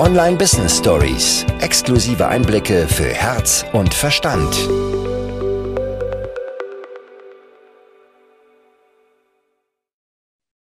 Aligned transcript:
Online 0.00 0.38
Business 0.38 0.78
Stories. 0.78 1.44
Exklusive 1.60 2.26
Einblicke 2.26 2.88
für 2.88 3.10
Herz 3.12 3.66
und 3.74 3.92
Verstand. 3.92 4.48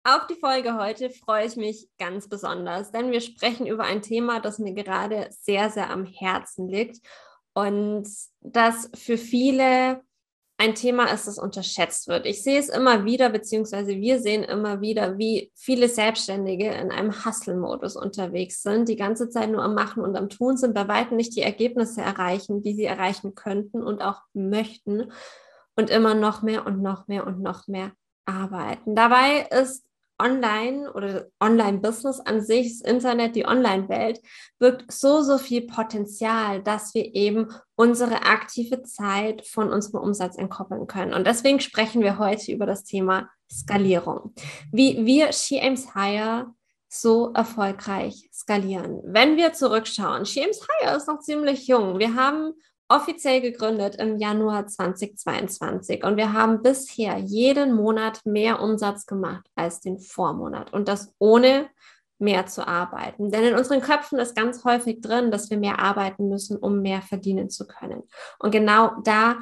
Auf 0.06 0.28
die 0.30 0.40
Folge 0.40 0.78
heute 0.78 1.10
freue 1.10 1.48
ich 1.48 1.58
mich 1.58 1.90
ganz 2.00 2.30
besonders, 2.30 2.94
denn 2.94 3.12
wir 3.12 3.20
sprechen 3.20 3.68
über 3.68 3.84
ein 3.84 4.02
Thema, 4.02 4.40
das 4.40 4.58
mir 4.58 4.74
gerade 4.74 5.28
sehr, 5.32 5.70
sehr 5.70 5.90
am 5.90 6.06
Herzen 6.06 6.70
liegt 6.70 7.06
und 7.54 8.08
das 8.40 8.90
für 8.96 9.18
viele 9.18 10.02
ein 10.58 10.74
Thema 10.74 11.12
ist, 11.12 11.28
das 11.28 11.38
unterschätzt 11.38 12.08
wird. 12.08 12.26
Ich 12.26 12.42
sehe 12.42 12.60
es 12.60 12.70
immer 12.70 13.04
wieder, 13.04 13.30
beziehungsweise 13.30 13.98
wir 13.98 14.20
sehen 14.20 14.44
immer 14.44 14.80
wieder, 14.80 15.18
wie 15.18 15.52
viele 15.54 15.90
Selbstständige 15.90 16.72
in 16.72 16.92
einem 16.92 17.26
Hustle-Modus 17.26 17.98
unterwegs 17.98 18.64
sind, 18.64 18.88
die 18.88 18.96
ganze 18.96 19.30
Zeit 19.30 19.52
nur 19.52 19.64
am 19.64 19.76
Machen 19.76 20.04
und 20.04 20.16
am 20.16 20.30
Tun 20.30 20.56
sind, 20.56 20.74
bei 20.74 20.88
weitem 20.88 21.18
nicht 21.18 21.36
die 21.36 21.42
Ergebnisse 21.42 22.02
erreichen, 22.02 22.62
die 22.62 22.74
sie 22.74 22.86
erreichen 22.86 23.36
könnten 23.36 23.84
und 23.84 24.02
auch 24.02 24.22
möchten 24.34 25.12
und 25.76 25.90
immer 25.90 26.14
noch 26.14 26.42
mehr 26.42 26.66
und 26.66 26.82
noch 26.82 27.08
mehr 27.08 27.28
und 27.28 27.42
noch 27.42 27.68
mehr 27.68 27.92
arbeiten. 28.26 28.96
Dabei 28.96 29.48
ist 29.52 29.86
Online 30.20 30.92
oder 30.94 31.28
Online-Business 31.40 32.20
an 32.20 32.42
sich, 32.42 32.80
das 32.80 32.90
Internet, 32.90 33.36
die 33.36 33.46
Online-Welt, 33.46 34.22
birgt 34.60 34.92
so, 34.92 35.22
so 35.22 35.38
viel 35.38 35.68
Potenzial, 35.68 36.64
dass 36.64 36.94
wir 36.94 37.14
eben 37.16 37.48
unsere 37.76 38.24
aktive 38.24 38.84
Zeit 38.84 39.46
von 39.46 39.72
unserem 39.72 40.02
Umsatz 40.02 40.38
entkoppeln 40.38 40.88
können. 40.88 41.14
Und 41.14 41.28
deswegen 41.28 41.60
sprechen 41.60 42.02
wir 42.02 42.18
heute 42.18 42.52
über 42.52 42.66
das 42.66 42.84
Thema 42.84 43.30
Skalierung. 43.52 44.34
Wie 44.72 45.06
wir 45.06 45.32
She 45.34 45.60
Aims 45.60 45.94
Higher 45.96 46.54
so 46.88 47.34
erfolgreich 47.34 48.30
skalieren. 48.34 49.02
Wenn 49.04 49.38
wir 49.38 49.54
zurückschauen, 49.54 50.26
She 50.26 50.42
Aims 50.42 50.66
Higher 50.68 50.96
ist 50.96 51.08
noch 51.08 51.20
ziemlich 51.20 51.68
jung. 51.68 52.00
Wir 52.00 52.16
haben 52.16 52.54
offiziell 52.88 53.42
gegründet 53.42 53.96
im 53.96 54.18
Januar 54.18 54.68
2022 54.68 56.04
und 56.04 56.18
wir 56.18 56.34
haben 56.34 56.62
bisher 56.62 57.18
jeden 57.18 57.74
Monat 57.74 58.22
mehr 58.26 58.62
Umsatz 58.62 59.06
gemacht 59.06 59.50
als 59.56 59.80
den 59.80 60.00
Vormonat 60.00 60.72
und 60.74 60.88
das 60.88 61.14
ohne 61.18 61.70
mehr 62.18 62.46
zu 62.46 62.68
arbeiten. 62.68 63.32
Denn 63.32 63.44
in 63.44 63.56
unseren 63.56 63.82
Köpfen 63.82 64.20
ist 64.20 64.36
ganz 64.36 64.64
häufig 64.64 65.02
drin, 65.02 65.32
dass 65.32 65.50
wir 65.50 65.58
mehr 65.58 65.80
arbeiten 65.80 66.30
müssen, 66.30 66.58
um 66.58 66.82
mehr 66.82 67.02
verdienen 67.02 67.50
zu 67.50 67.68
können. 67.68 68.04
Und 68.40 68.52
genau 68.52 68.92
da 69.04 69.38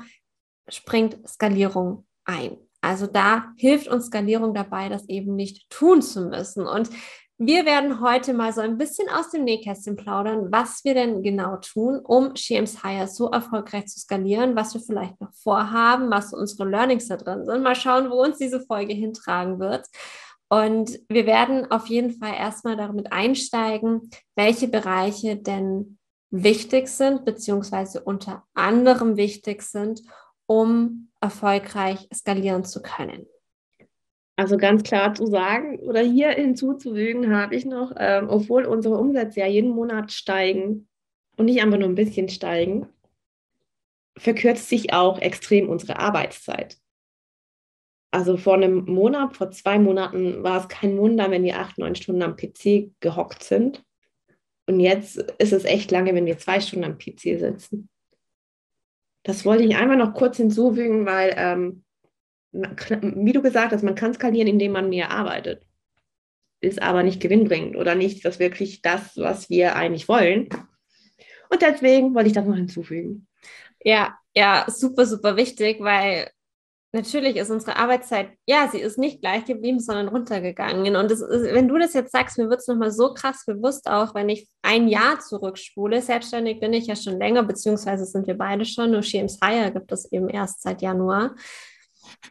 springt 0.67 1.17
Skalierung 1.27 2.05
ein. 2.25 2.57
Also 2.81 3.07
da 3.07 3.53
hilft 3.57 3.87
uns 3.87 4.07
Skalierung 4.07 4.53
dabei, 4.53 4.89
das 4.89 5.07
eben 5.07 5.35
nicht 5.35 5.69
tun 5.69 6.01
zu 6.01 6.27
müssen. 6.27 6.65
Und 6.65 6.89
wir 7.37 7.65
werden 7.65 7.99
heute 7.99 8.33
mal 8.33 8.53
so 8.53 8.61
ein 8.61 8.77
bisschen 8.77 9.09
aus 9.09 9.31
dem 9.31 9.43
Nähkästchen 9.43 9.95
plaudern, 9.95 10.51
was 10.51 10.83
wir 10.83 10.93
denn 10.93 11.23
genau 11.23 11.57
tun, 11.57 11.99
um 11.99 12.35
Shems 12.35 12.83
Hire 12.83 13.07
so 13.07 13.31
erfolgreich 13.31 13.87
zu 13.87 13.99
skalieren, 13.99 14.55
was 14.55 14.73
wir 14.73 14.81
vielleicht 14.81 15.19
noch 15.19 15.33
vorhaben, 15.33 16.11
was 16.11 16.33
unsere 16.33 16.69
Learnings 16.69 17.07
da 17.07 17.17
drin 17.17 17.45
sind. 17.45 17.63
Mal 17.63 17.75
schauen, 17.75 18.11
wo 18.11 18.21
uns 18.21 18.37
diese 18.37 18.61
Folge 18.61 18.93
hintragen 18.93 19.59
wird. 19.59 19.87
Und 20.47 20.99
wir 21.09 21.25
werden 21.25 21.71
auf 21.71 21.87
jeden 21.87 22.11
Fall 22.11 22.35
erstmal 22.35 22.77
damit 22.77 23.11
einsteigen, 23.11 24.11
welche 24.35 24.67
Bereiche 24.67 25.35
denn 25.35 25.97
wichtig 26.29 26.87
sind, 26.87 27.25
beziehungsweise 27.25 28.03
unter 28.03 28.43
anderem 28.53 29.17
wichtig 29.17 29.63
sind, 29.63 30.01
um 30.45 31.09
erfolgreich 31.19 32.07
skalieren 32.13 32.65
zu 32.65 32.83
können. 32.83 33.25
Also 34.43 34.57
ganz 34.57 34.83
klar 34.83 35.13
zu 35.13 35.25
sagen 35.27 35.79
oder 35.79 36.01
hier 36.01 36.31
hinzuzufügen 36.31 37.33
habe 37.33 37.55
ich 37.55 37.63
noch, 37.63 37.93
ähm, 37.97 38.27
obwohl 38.27 38.65
unsere 38.65 38.97
Umsätze 38.97 39.39
ja 39.39 39.47
jeden 39.47 39.69
Monat 39.69 40.11
steigen 40.11 40.89
und 41.37 41.45
nicht 41.45 41.61
einfach 41.61 41.77
nur 41.77 41.87
ein 41.87 41.95
bisschen 41.95 42.27
steigen, 42.27 42.89
verkürzt 44.17 44.67
sich 44.67 44.91
auch 44.91 45.17
extrem 45.19 45.69
unsere 45.69 45.97
Arbeitszeit. 45.97 46.75
Also 48.11 48.35
vor 48.35 48.55
einem 48.55 48.83
Monat, 48.83 49.37
vor 49.37 49.49
zwei 49.51 49.79
Monaten 49.79 50.43
war 50.43 50.59
es 50.59 50.67
kein 50.67 50.97
Wunder, 50.97 51.31
wenn 51.31 51.45
wir 51.45 51.61
acht, 51.61 51.77
neun 51.77 51.95
Stunden 51.95 52.21
am 52.21 52.35
PC 52.35 52.91
gehockt 52.99 53.43
sind. 53.43 53.81
Und 54.65 54.81
jetzt 54.81 55.19
ist 55.37 55.53
es 55.53 55.63
echt 55.63 55.89
lange, 55.89 56.13
wenn 56.15 56.25
wir 56.25 56.37
zwei 56.37 56.59
Stunden 56.59 56.83
am 56.83 56.97
PC 56.97 57.39
sitzen. 57.39 57.87
Das 59.23 59.45
wollte 59.45 59.63
ich 59.63 59.77
einfach 59.77 59.95
noch 59.95 60.13
kurz 60.13 60.35
hinzufügen, 60.35 61.05
weil 61.05 61.33
ähm, 61.37 61.82
wie 62.53 63.33
du 63.33 63.41
gesagt 63.41 63.73
hast, 63.73 63.83
man 63.83 63.95
kann 63.95 64.13
skalieren, 64.13 64.47
indem 64.47 64.71
man 64.73 64.89
mehr 64.89 65.11
arbeitet. 65.11 65.65
Ist 66.61 66.81
aber 66.81 67.03
nicht 67.03 67.19
gewinnbringend 67.19 67.75
oder 67.75 67.95
nicht 67.95 68.23
das 68.23 68.39
wirklich 68.39 68.81
das, 68.81 69.17
was 69.17 69.49
wir 69.49 69.75
eigentlich 69.75 70.07
wollen. 70.07 70.47
Und 71.49 71.61
deswegen 71.61 72.15
wollte 72.15 72.27
ich 72.27 72.35
das 72.35 72.45
noch 72.45 72.55
hinzufügen. 72.55 73.27
Ja, 73.83 74.17
ja, 74.33 74.65
super, 74.67 75.05
super 75.05 75.35
wichtig, 75.35 75.81
weil 75.81 76.29
natürlich 76.93 77.35
ist 77.35 77.49
unsere 77.49 77.75
Arbeitszeit, 77.75 78.29
ja, 78.45 78.69
sie 78.71 78.79
ist 78.79 78.97
nicht 78.97 79.19
gleich 79.19 79.45
geblieben, 79.45 79.79
sondern 79.79 80.07
runtergegangen. 80.07 80.95
Und 80.95 81.11
ist, 81.11 81.21
wenn 81.21 81.67
du 81.67 81.77
das 81.77 81.93
jetzt 81.93 82.11
sagst, 82.11 82.37
mir 82.37 82.49
wird 82.49 82.59
es 82.61 82.67
nochmal 82.67 82.91
so 82.91 83.13
krass 83.13 83.43
bewusst, 83.45 83.89
auch 83.89 84.15
wenn 84.15 84.29
ich 84.29 84.47
ein 84.61 84.87
Jahr 84.87 85.19
zurückspule. 85.19 86.01
Selbstständig 86.01 86.59
bin 86.59 86.71
ich 86.73 86.87
ja 86.87 86.95
schon 86.95 87.19
länger, 87.19 87.43
beziehungsweise 87.43 88.05
sind 88.05 88.27
wir 88.27 88.37
beide 88.37 88.63
schon. 88.63 88.91
Nur 88.91 89.01
Sheems 89.01 89.39
Hire 89.43 89.71
gibt 89.71 89.91
es 89.91 90.09
eben 90.11 90.29
erst 90.29 90.61
seit 90.61 90.81
Januar 90.81 91.35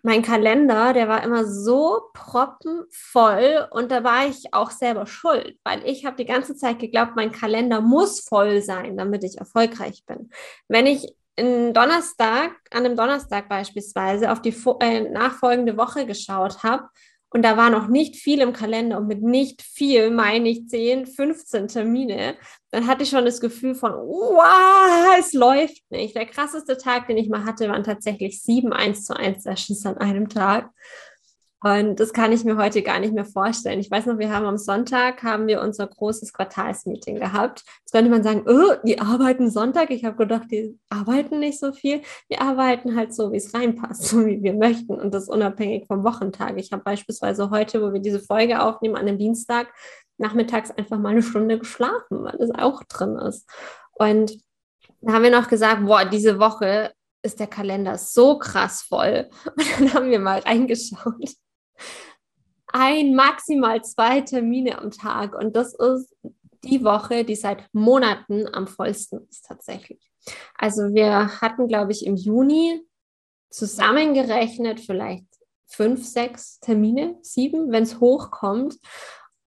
mein 0.02 0.22
Kalender, 0.22 0.92
der 0.92 1.08
war 1.08 1.22
immer 1.22 1.44
so 1.46 2.02
proppenvoll 2.14 3.68
und 3.70 3.90
da 3.90 4.04
war 4.04 4.26
ich 4.26 4.52
auch 4.52 4.70
selber 4.70 5.06
schuld, 5.06 5.58
weil 5.64 5.86
ich 5.86 6.04
habe 6.04 6.16
die 6.16 6.26
ganze 6.26 6.56
Zeit 6.56 6.78
geglaubt, 6.78 7.12
mein 7.16 7.32
Kalender 7.32 7.80
muss 7.80 8.20
voll 8.20 8.62
sein, 8.62 8.96
damit 8.96 9.24
ich 9.24 9.38
erfolgreich 9.38 10.04
bin. 10.06 10.30
Wenn 10.68 10.86
ich 10.86 11.14
in 11.36 11.72
Donnerstag, 11.72 12.52
an 12.70 12.84
einem 12.84 12.96
Donnerstag 12.96 13.48
beispielsweise, 13.48 14.30
auf 14.30 14.42
die 14.42 14.54
äh, 14.80 15.00
nachfolgende 15.00 15.76
Woche 15.76 16.06
geschaut 16.06 16.62
habe 16.62 16.84
und 17.32 17.42
da 17.42 17.56
war 17.56 17.70
noch 17.70 17.88
nicht 17.88 18.16
viel 18.16 18.40
im 18.40 18.52
Kalender 18.52 18.98
und 18.98 19.06
mit 19.06 19.22
nicht 19.22 19.62
viel 19.62 20.10
meine 20.10 20.50
ich 20.50 20.68
10, 20.68 21.06
15 21.06 21.68
Termine. 21.68 22.36
Dann 22.70 22.86
hatte 22.86 23.04
ich 23.04 23.10
schon 23.10 23.24
das 23.24 23.40
Gefühl 23.40 23.74
von, 23.74 23.92
wow, 23.92 25.16
es 25.18 25.32
läuft 25.32 25.82
nicht. 25.90 26.14
Der 26.14 26.26
krasseste 26.26 26.76
Tag, 26.76 27.06
den 27.06 27.16
ich 27.16 27.28
mal 27.28 27.44
hatte, 27.44 27.68
waren 27.68 27.84
tatsächlich 27.84 28.42
sieben 28.42 28.72
1 28.72 29.04
zu 29.04 29.16
1 29.16 29.42
Sessions 29.42 29.86
an 29.86 29.98
einem 29.98 30.28
Tag. 30.28 30.70
Und 31.62 32.00
das 32.00 32.12
kann 32.12 32.32
ich 32.32 32.44
mir 32.44 32.56
heute 32.56 32.82
gar 32.82 32.98
nicht 32.98 33.14
mehr 33.14 33.24
vorstellen. 33.24 33.78
Ich 33.78 33.90
weiß 33.90 34.06
noch, 34.06 34.18
wir 34.18 34.32
haben 34.32 34.46
am 34.46 34.58
Sonntag 34.58 35.22
haben 35.22 35.46
wir 35.46 35.60
unser 35.60 35.86
großes 35.86 36.32
Quartalsmeeting 36.32 37.16
gehabt. 37.16 37.62
Jetzt 37.80 37.92
könnte 37.92 38.10
man 38.10 38.24
sagen, 38.24 38.44
oh, 38.48 38.74
die 38.84 39.00
arbeiten 39.00 39.48
Sonntag. 39.48 39.90
Ich 39.90 40.04
habe 40.04 40.16
gedacht, 40.16 40.50
die 40.50 40.76
arbeiten 40.90 41.38
nicht 41.38 41.60
so 41.60 41.72
viel. 41.72 42.02
Wir 42.28 42.42
arbeiten 42.42 42.96
halt 42.96 43.14
so, 43.14 43.30
wie 43.32 43.36
es 43.36 43.54
reinpasst, 43.54 44.02
so 44.08 44.26
wie 44.26 44.42
wir 44.42 44.54
möchten 44.54 44.94
und 44.94 45.14
das 45.14 45.28
unabhängig 45.28 45.86
vom 45.86 46.02
Wochentag. 46.02 46.58
Ich 46.58 46.72
habe 46.72 46.82
beispielsweise 46.82 47.50
heute, 47.50 47.80
wo 47.80 47.92
wir 47.92 48.00
diese 48.00 48.20
Folge 48.20 48.60
aufnehmen, 48.60 48.96
an 48.96 49.06
dem 49.06 49.18
Dienstag 49.18 49.72
nachmittags 50.18 50.72
einfach 50.72 50.98
mal 50.98 51.10
eine 51.10 51.22
Stunde 51.22 51.58
geschlafen, 51.58 52.24
weil 52.24 52.36
das 52.38 52.50
auch 52.50 52.82
drin 52.84 53.16
ist. 53.16 53.48
Und 53.92 54.36
da 55.00 55.12
haben 55.12 55.22
wir 55.22 55.30
noch 55.30 55.48
gesagt, 55.48 55.86
boah, 55.86 56.04
diese 56.04 56.40
Woche 56.40 56.92
ist 57.22 57.38
der 57.38 57.46
Kalender 57.46 57.98
so 57.98 58.38
krass 58.38 58.82
voll. 58.82 59.30
Und 59.56 59.80
dann 59.80 59.94
haben 59.94 60.10
wir 60.10 60.18
mal 60.18 60.40
reingeschaut 60.40 61.36
ein, 62.72 63.14
maximal 63.14 63.82
zwei 63.84 64.20
Termine 64.22 64.78
am 64.78 64.90
Tag. 64.90 65.34
Und 65.34 65.56
das 65.56 65.74
ist 65.74 66.14
die 66.64 66.84
Woche, 66.84 67.24
die 67.24 67.36
seit 67.36 67.68
Monaten 67.72 68.46
am 68.52 68.66
vollsten 68.66 69.26
ist 69.28 69.46
tatsächlich. 69.46 70.10
Also 70.56 70.94
wir 70.94 71.40
hatten, 71.40 71.68
glaube 71.68 71.92
ich, 71.92 72.06
im 72.06 72.16
Juni 72.16 72.80
zusammengerechnet 73.50 74.80
vielleicht 74.80 75.26
fünf, 75.66 76.06
sechs 76.06 76.60
Termine, 76.60 77.18
sieben, 77.22 77.72
wenn 77.72 77.82
es 77.82 78.00
hochkommt. 78.00 78.78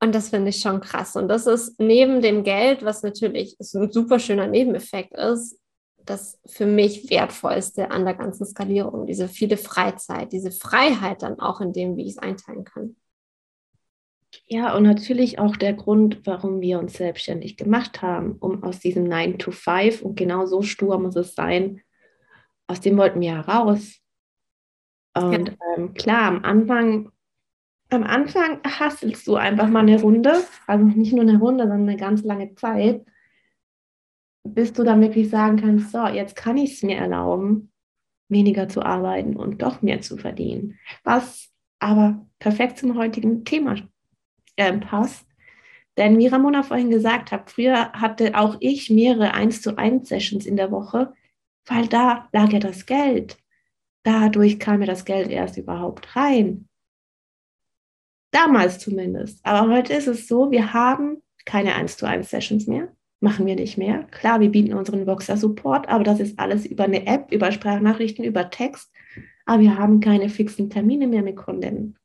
Und 0.01 0.15
das 0.15 0.31
finde 0.31 0.51
ich 0.51 0.61
schon 0.61 0.81
krass. 0.81 1.17
Und 1.17 1.29
das 1.29 1.47
ist 1.47 1.79
neben 1.79 2.21
dem 2.21 2.45
Geld, 2.45 2.85
was 2.85 3.03
natürlich 3.03 3.57
ein 3.61 3.91
super 3.91 4.19
schöner 4.19 4.47
Nebeneffekt 4.47 5.15
ist, 5.15 5.59
das 6.05 6.41
für 6.47 6.67
mich 6.67 7.11
wertvollste 7.11 7.91
an 7.91 8.05
der 8.05 8.15
ganzen 8.15 8.47
Skalierung, 8.47 9.07
diese 9.07 9.29
viele 9.29 9.57
Freizeit, 9.57 10.33
diese 10.33 10.51
Freiheit 10.51 11.23
dann 11.23 11.41
auch 11.41 11.61
in 11.61 11.73
dem, 11.73 11.97
wie 11.97 12.03
ich 12.03 12.13
es 12.13 12.19
einteilen 12.19 12.65
kann. 12.65 12.97
Ja, 14.47 14.77
und 14.77 14.83
natürlich 14.83 15.39
auch 15.39 15.57
der 15.57 15.75
Grund, 15.75 16.27
warum 16.27 16.61
wir 16.61 16.79
uns 16.79 16.95
selbstständig 16.95 17.57
gemacht 17.57 18.03
haben, 18.03 18.33
um 18.33 18.63
aus 18.63 18.81
diesem 18.81 19.05
9 19.05 19.39
to 19.39 19.51
5 19.51 20.03
und 20.03 20.17
genau 20.17 20.47
so 20.47 20.63
stur 20.63 20.99
muss 20.99 21.17
es 21.17 21.35
sein, 21.35 21.81
aus 22.67 22.81
dem 22.81 22.97
wollten 22.97 23.21
wir 23.21 23.37
heraus. 23.37 24.01
Und 25.15 25.49
ja. 25.49 25.55
ähm, 25.77 25.95
klar, 25.95 26.23
am 26.23 26.45
Anfang, 26.45 27.11
am 27.91 28.03
Anfang 28.03 28.61
hasselst 28.65 29.27
du 29.27 29.37
einfach 29.37 29.69
mal 29.69 29.81
eine 29.81 30.01
Runde, 30.01 30.43
also 30.67 30.85
nicht 30.85 31.13
nur 31.13 31.23
eine 31.23 31.39
Runde, 31.39 31.65
sondern 31.65 31.89
eine 31.89 31.97
ganz 31.97 32.23
lange 32.25 32.55
Zeit, 32.57 33.05
bis 34.45 34.73
du 34.73 34.85
dann 34.85 35.01
wirklich 35.01 35.31
sagen 35.31 35.57
kannst, 35.57 35.91
so, 35.91 36.07
jetzt 36.07 36.37
kann 36.37 36.57
ich 36.57 36.75
es 36.75 36.83
mir 36.83 36.99
erlauben, 36.99 37.73
weniger 38.29 38.69
zu 38.69 38.83
arbeiten 38.83 39.37
und 39.37 39.63
doch 39.63 39.83
mehr 39.83 40.01
zu 40.01 40.17
verdienen. 40.17 40.79
Was 41.03 41.51
aber 41.79 42.27
perfekt 42.39 42.79
zum 42.79 42.97
heutigen 42.97 43.45
Thema 43.45 43.77
äh, 44.57 44.73
passt. 44.79 45.27
Denn 45.97 46.19
wie 46.19 46.27
Ramona 46.27 46.63
vorhin 46.63 46.91
gesagt 46.91 47.31
hat, 47.31 47.51
früher 47.51 47.93
hatte 47.93 48.37
auch 48.39 48.57
ich 48.61 48.91
mehrere 48.91 49.35
1 49.35 49.63
zu 49.63 49.79
1 49.79 50.09
Sessions 50.09 50.47
in 50.47 50.57
der 50.57 50.71
Woche, 50.71 51.13
weil 51.67 51.87
da 51.87 52.29
lag 52.33 52.51
ja 52.53 52.59
das 52.59 52.87
Geld. 52.87 53.39
Dadurch 54.03 54.59
kam 54.59 54.81
mir 54.81 54.87
das 54.87 55.05
Geld 55.05 55.31
erst 55.31 55.57
überhaupt 55.57 56.17
rein. 56.17 56.69
Damals 58.33 58.79
zumindest. 58.81 59.45
Aber 59.45 59.73
heute 59.73 59.93
ist 59.93 60.09
es 60.09 60.27
so, 60.27 60.51
wir 60.51 60.73
haben 60.73 61.23
keine 61.45 61.75
1 61.75 61.97
zu 61.97 62.07
1 62.07 62.29
Sessions 62.29 62.67
mehr. 62.67 62.95
Machen 63.25 63.47
wir 63.47 63.55
nicht 63.55 63.79
mehr. 63.79 64.03
Klar, 64.11 64.41
wir 64.41 64.51
bieten 64.51 64.75
unseren 64.75 65.07
Voxer 65.07 65.39
Support, 65.39 65.89
aber 65.89 66.05
das 66.05 66.21
ist 66.21 66.39
alles 66.39 66.67
über 66.67 66.85
eine 66.85 67.07
App, 67.07 67.33
über 67.33 67.53
Sprachnachrichten, 67.53 68.23
über 68.23 68.51
Text. 68.51 68.93
Aber 69.47 69.63
wir 69.63 69.79
haben 69.79 70.01
keine 70.01 70.29
fixen 70.29 70.69
Termine 70.69 71.07
mehr 71.07 71.23
mit 71.23 71.37
Kunden 71.37 71.97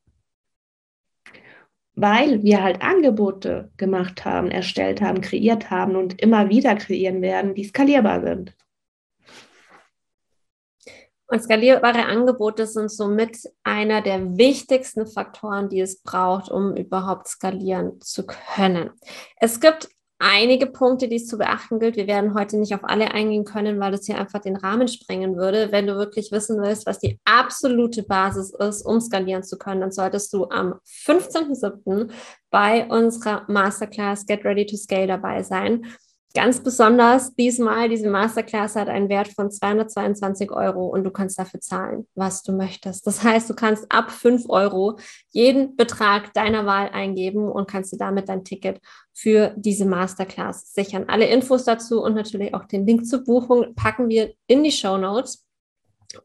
weil 2.02 2.44
wir 2.44 2.64
halt 2.64 2.82
Angebote 2.82 3.74
gemacht 3.76 4.24
haben, 4.24 4.52
erstellt 4.52 5.02
haben, 5.02 5.20
kreiert 5.20 5.70
haben 5.70 5.98
und 5.98 6.22
immer 6.22 6.48
wieder 6.48 6.76
kreieren 6.76 7.22
werden, 7.22 7.56
die 7.56 7.66
skalierbar 7.66 8.22
sind. 8.22 8.56
Und 11.28 11.44
skalierbare 11.44 12.06
Angebote 12.06 12.66
sind 12.66 12.90
somit 12.90 13.38
einer 13.64 14.02
der 14.02 14.38
wichtigsten 14.38 15.08
Faktoren, 15.08 15.68
die 15.68 15.82
es 15.82 16.02
braucht, 16.02 16.50
um 16.50 16.74
überhaupt 16.78 17.28
skalieren 17.28 18.00
zu 18.00 18.26
können. 18.26 18.92
Es 19.36 19.60
gibt 19.60 19.90
einige 20.20 20.68
Punkte, 20.68 21.08
die 21.08 21.16
es 21.16 21.28
zu 21.28 21.38
beachten 21.38 21.80
gilt. 21.80 21.96
Wir 21.96 22.08
werden 22.08 22.34
heute 22.34 22.58
nicht 22.58 22.76
auf 22.76 22.84
alle 22.84 23.12
eingehen 23.12 23.46
können, 23.46 23.80
weil 23.80 23.92
das 23.92 24.06
hier 24.06 24.20
einfach 24.20 24.42
den 24.42 24.58
Rahmen 24.58 24.88
sprengen 24.88 25.38
würde. 25.38 25.72
Wenn 25.72 25.88
du 25.88 25.96
wirklich 25.96 26.32
wissen 26.32 26.62
willst, 26.62 26.86
was 26.86 27.00
die 27.00 27.20
absolute 27.26 28.04
Basis 28.04 28.54
ist, 28.54 28.86
um 28.86 29.00
skalieren 29.00 29.44
zu 29.44 29.58
können, 29.58 29.82
dann 29.82 29.92
solltest 29.92 30.32
du 30.34 30.50
am 30.50 30.76
15.07. 31.06 32.12
bei 32.50 32.86
unserer 32.88 33.46
Masterclass 33.48 34.26
Get 34.26 34.44
Ready 34.44 34.66
to 34.66 34.76
Scale 34.76 35.08
dabei 35.08 35.42
sein. 35.42 35.86
Ganz 36.36 36.62
besonders 36.62 37.34
diesmal, 37.34 37.90
diese 37.90 38.08
Masterclass 38.08 38.76
hat 38.76 38.88
einen 38.88 39.10
Wert 39.10 39.30
von 39.30 39.50
222 39.50 40.52
Euro 40.52 40.86
und 40.86 41.04
du 41.04 41.10
kannst 41.10 41.40
dafür 41.40 41.60
zahlen, 41.60 42.08
was 42.14 42.44
du 42.44 42.52
möchtest. 42.52 43.08
Das 43.08 43.24
heißt, 43.24 43.50
du 43.50 43.56
kannst 43.56 43.92
ab 43.92 44.12
5 44.12 44.48
Euro 44.48 45.00
jeden 45.32 45.76
Betrag 45.76 46.32
deiner 46.34 46.68
Wahl 46.68 46.90
eingeben 46.90 47.52
und 47.52 47.68
kannst 47.68 47.94
dir 47.94 47.98
damit 47.98 48.30
dein 48.30 48.44
Ticket 48.44 48.80
für 49.12 49.56
diese 49.58 49.86
Masterclass 49.86 50.72
sichern. 50.72 51.06
Alle 51.08 51.26
Infos 51.26 51.64
dazu 51.64 52.04
und 52.04 52.14
natürlich 52.14 52.54
auch 52.54 52.66
den 52.66 52.86
Link 52.86 53.08
zur 53.08 53.24
Buchung 53.24 53.74
packen 53.74 54.08
wir 54.08 54.34
in 54.46 54.64
die 54.64 54.72
Show 54.72 54.98
Notes. 54.98 55.48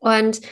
Und 0.01 0.43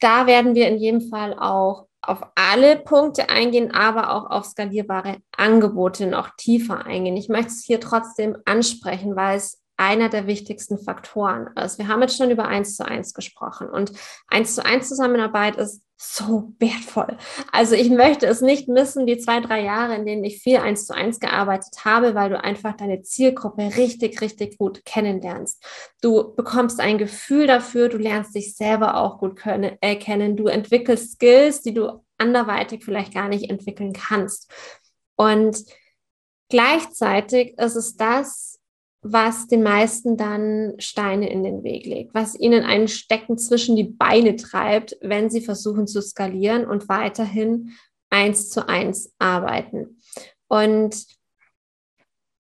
da 0.00 0.26
werden 0.26 0.54
wir 0.54 0.68
in 0.68 0.78
jedem 0.78 1.02
Fall 1.02 1.34
auch 1.38 1.87
auf 2.08 2.22
alle 2.34 2.76
Punkte 2.76 3.28
eingehen, 3.28 3.72
aber 3.72 4.12
auch 4.12 4.30
auf 4.30 4.46
skalierbare 4.46 5.18
Angebote 5.36 6.06
noch 6.06 6.30
tiefer 6.36 6.86
eingehen. 6.86 7.16
Ich 7.16 7.28
möchte 7.28 7.52
es 7.52 7.64
hier 7.64 7.80
trotzdem 7.80 8.36
ansprechen, 8.44 9.14
weil 9.14 9.36
es 9.36 9.62
einer 9.78 10.08
der 10.08 10.26
wichtigsten 10.26 10.78
Faktoren 10.78 11.48
ist. 11.56 11.78
Wir 11.78 11.88
haben 11.88 12.02
jetzt 12.02 12.18
schon 12.18 12.30
über 12.30 12.46
eins 12.46 12.76
zu 12.76 12.84
eins 12.84 13.14
gesprochen 13.14 13.68
und 13.68 13.92
eins 14.26 14.54
zu 14.54 14.64
eins 14.64 14.88
Zusammenarbeit 14.88 15.56
ist 15.56 15.82
so 15.96 16.52
wertvoll. 16.58 17.16
Also 17.50 17.74
ich 17.74 17.90
möchte 17.90 18.26
es 18.26 18.40
nicht 18.40 18.68
missen, 18.68 19.06
die 19.06 19.18
zwei, 19.18 19.40
drei 19.40 19.62
Jahre, 19.62 19.96
in 19.96 20.06
denen 20.06 20.22
ich 20.22 20.40
viel 20.40 20.58
eins 20.58 20.86
zu 20.86 20.94
eins 20.94 21.18
gearbeitet 21.18 21.84
habe, 21.84 22.14
weil 22.14 22.30
du 22.30 22.42
einfach 22.42 22.76
deine 22.76 23.02
Zielgruppe 23.02 23.76
richtig, 23.76 24.20
richtig 24.20 24.58
gut 24.58 24.84
kennenlernst. 24.84 25.64
Du 26.00 26.34
bekommst 26.36 26.80
ein 26.80 26.98
Gefühl 26.98 27.48
dafür, 27.48 27.88
du 27.88 27.98
lernst 27.98 28.34
dich 28.34 28.54
selber 28.54 28.96
auch 28.96 29.18
gut 29.18 29.34
können, 29.36 29.76
äh, 29.80 30.34
du 30.34 30.46
entwickelst 30.46 31.14
Skills, 31.14 31.62
die 31.62 31.74
du 31.74 32.04
anderweitig 32.16 32.84
vielleicht 32.84 33.14
gar 33.14 33.28
nicht 33.28 33.50
entwickeln 33.50 33.92
kannst. 33.92 34.52
Und 35.16 35.64
gleichzeitig 36.48 37.58
ist 37.58 37.74
es 37.74 37.96
das, 37.96 38.57
was 39.02 39.46
den 39.46 39.62
meisten 39.62 40.16
dann 40.16 40.74
Steine 40.78 41.30
in 41.30 41.44
den 41.44 41.62
Weg 41.62 41.86
legt, 41.86 42.14
was 42.14 42.38
ihnen 42.38 42.64
einen 42.64 42.88
Stecken 42.88 43.38
zwischen 43.38 43.76
die 43.76 43.84
Beine 43.84 44.36
treibt, 44.36 44.96
wenn 45.00 45.30
sie 45.30 45.40
versuchen 45.40 45.86
zu 45.86 46.02
skalieren 46.02 46.66
und 46.66 46.88
weiterhin 46.88 47.70
eins 48.10 48.50
zu 48.50 48.68
eins 48.68 49.14
arbeiten. 49.18 50.00
Und 50.48 51.06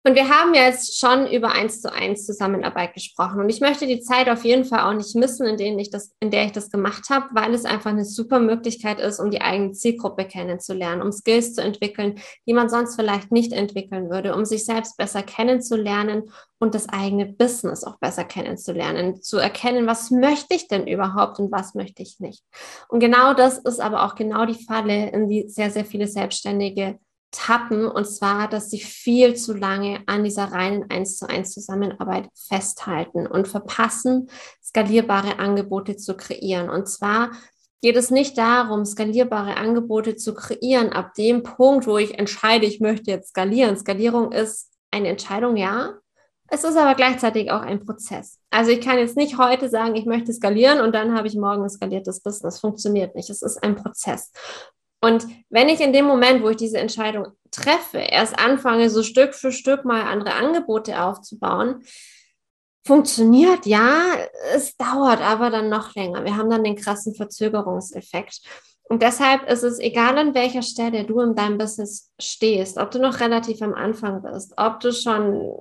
und 0.05 0.15
wir 0.15 0.29
haben 0.29 0.55
ja 0.55 0.63
jetzt 0.63 0.99
schon 0.99 1.27
über 1.27 1.53
eins 1.53 1.83
zu 1.83 1.93
eins 1.93 2.25
Zusammenarbeit 2.25 2.95
gesprochen. 2.95 3.41
Und 3.41 3.49
ich 3.51 3.61
möchte 3.61 3.87
die 3.87 4.01
Zeit 4.01 4.29
auf 4.29 4.45
jeden 4.45 4.65
Fall 4.65 4.81
auch 4.81 4.97
nicht 4.97 5.15
missen, 5.17 5.45
in, 5.45 5.57
denen 5.57 5.79
ich 5.79 5.91
das, 5.91 6.13
in 6.21 6.31
der 6.31 6.45
ich 6.45 6.53
das 6.53 6.71
gemacht 6.71 7.11
habe, 7.11 7.27
weil 7.33 7.53
es 7.53 7.65
einfach 7.65 7.91
eine 7.91 8.05
super 8.05 8.39
Möglichkeit 8.39 9.01
ist, 9.01 9.19
um 9.19 9.31
die 9.31 9.41
eigene 9.41 9.73
Zielgruppe 9.73 10.25
kennenzulernen, 10.25 11.03
um 11.03 11.11
Skills 11.11 11.55
zu 11.55 11.63
entwickeln, 11.63 12.21
die 12.47 12.55
man 12.55 12.71
sonst 12.71 12.95
vielleicht 12.95 13.33
nicht 13.33 13.53
entwickeln 13.53 14.09
würde, 14.09 14.35
um 14.35 14.45
sich 14.45 14.65
selbst 14.65 14.97
besser 14.97 15.23
kennenzulernen 15.23 16.31
und 16.61 16.75
das 16.75 16.89
eigene 16.89 17.27
Business 17.27 17.83
auch 17.85 17.99
besser 17.99 18.25
kennenzulernen, 18.25 19.21
zu 19.21 19.39
erkennen, 19.39 19.87
was 19.87 20.11
möchte 20.11 20.55
ich 20.55 20.69
denn 20.69 20.87
überhaupt 20.87 21.41
und 21.41 21.51
was 21.51 21.75
möchte 21.75 22.03
ich 22.03 22.21
nicht. 22.21 22.45
Und 22.89 23.01
genau 23.01 23.35
das 23.35 23.59
ist 23.59 23.81
aber 23.81 24.05
auch 24.05 24.15
genau 24.15 24.47
die 24.47 24.65
Falle, 24.65 25.11
in 25.11 25.29
die 25.29 25.49
sehr, 25.49 25.71
sehr 25.71 25.85
viele 25.85 26.07
Selbstständige 26.07 26.99
tappen, 27.31 27.87
und 27.87 28.07
zwar, 28.07 28.49
dass 28.49 28.71
sie 28.71 28.81
viel 28.81 29.35
zu 29.37 29.55
lange 29.55 30.03
an 30.07 30.25
dieser 30.25 30.53
reinen 30.53 30.91
1 30.91 31.19
zu 31.19 31.29
1 31.29 31.53
Zusammenarbeit 31.53 32.29
festhalten 32.35 33.27
und 33.27 33.49
verpassen, 33.49 34.31
skalierbare 34.65 35.39
Angebote 35.39 35.97
zu 35.97 36.17
kreieren. 36.17 36.71
Und 36.71 36.89
zwar 36.89 37.33
geht 37.81 37.97
es 37.97 38.11
nicht 38.11 38.37
darum, 38.39 38.85
skalierbare 38.85 39.57
Angebote 39.57 40.17
zu 40.17 40.35
kreieren 40.35 40.93
ab 40.93 41.15
dem 41.15 41.43
Punkt, 41.43 41.87
wo 41.87 41.99
ich 41.99 42.19
entscheide, 42.19 42.67
ich 42.67 42.81
möchte 42.81 43.11
jetzt 43.11 43.31
skalieren. 43.31 43.77
Skalierung 43.77 44.33
ist 44.33 44.73
eine 44.91 45.09
Entscheidung, 45.09 45.57
ja. 45.57 45.95
Es 46.51 46.65
ist 46.65 46.79
aber 46.79 46.95
gleichzeitig 46.95 47.51
auch 47.51 47.61
ein 47.61 47.85
Prozess. 47.85 48.39
Also 48.51 48.71
ich 48.71 48.81
kann 48.81 48.99
jetzt 48.99 49.19
nicht 49.19 49.37
heute 49.37 49.69
sagen, 49.69 49.97
ich 49.97 50.07
möchte 50.07 50.33
skalieren 50.33 50.81
und 50.81 50.95
dann 50.95 51.15
habe 51.15 51.29
ich 51.29 51.37
morgen 51.37 51.63
ein 51.63 51.69
skaliertes 51.69 52.23
Business. 52.23 52.59
Funktioniert 52.59 53.15
nicht. 53.15 53.29
Es 53.29 53.43
ist 53.43 53.63
ein 53.63 53.77
Prozess. 53.77 54.33
Und 55.01 55.27
wenn 55.49 55.69
ich 55.69 55.81
in 55.81 55.93
dem 55.93 56.07
Moment, 56.07 56.43
wo 56.43 56.49
ich 56.49 56.57
diese 56.57 56.79
Entscheidung 56.79 57.29
treffe, 57.51 57.99
erst 57.99 58.39
anfange, 58.39 58.91
so 58.91 59.03
Stück 59.03 59.35
für 59.35 59.53
Stück 59.53 59.85
mal 59.85 60.03
andere 60.03 60.35
Angebote 60.35 61.03
aufzubauen, 61.03 61.83
funktioniert, 62.85 63.67
ja, 63.67 64.15
es 64.55 64.77
dauert 64.77 65.21
aber 65.21 65.51
dann 65.51 65.69
noch 65.69 65.95
länger. 65.95 66.25
Wir 66.25 66.37
haben 66.37 66.51
dann 66.51 66.65
den 66.65 66.77
krassen 66.77 67.15
Verzögerungseffekt. 67.15 68.41
Und 68.89 69.03
deshalb 69.03 69.49
ist 69.49 69.63
es 69.63 69.79
egal, 69.79 70.17
an 70.17 70.35
welcher 70.35 70.63
Stelle 70.63 71.05
du 71.05 71.21
in 71.21 71.35
deinem 71.35 71.59
Business 71.59 72.11
stehst, 72.19 72.79
ob 72.79 72.91
du 72.91 72.99
noch 72.99 73.21
relativ 73.21 73.61
am 73.61 73.75
Anfang 73.75 74.23
bist, 74.23 74.55
ob 74.57 74.81
du 74.81 74.93
schon, 74.93 75.53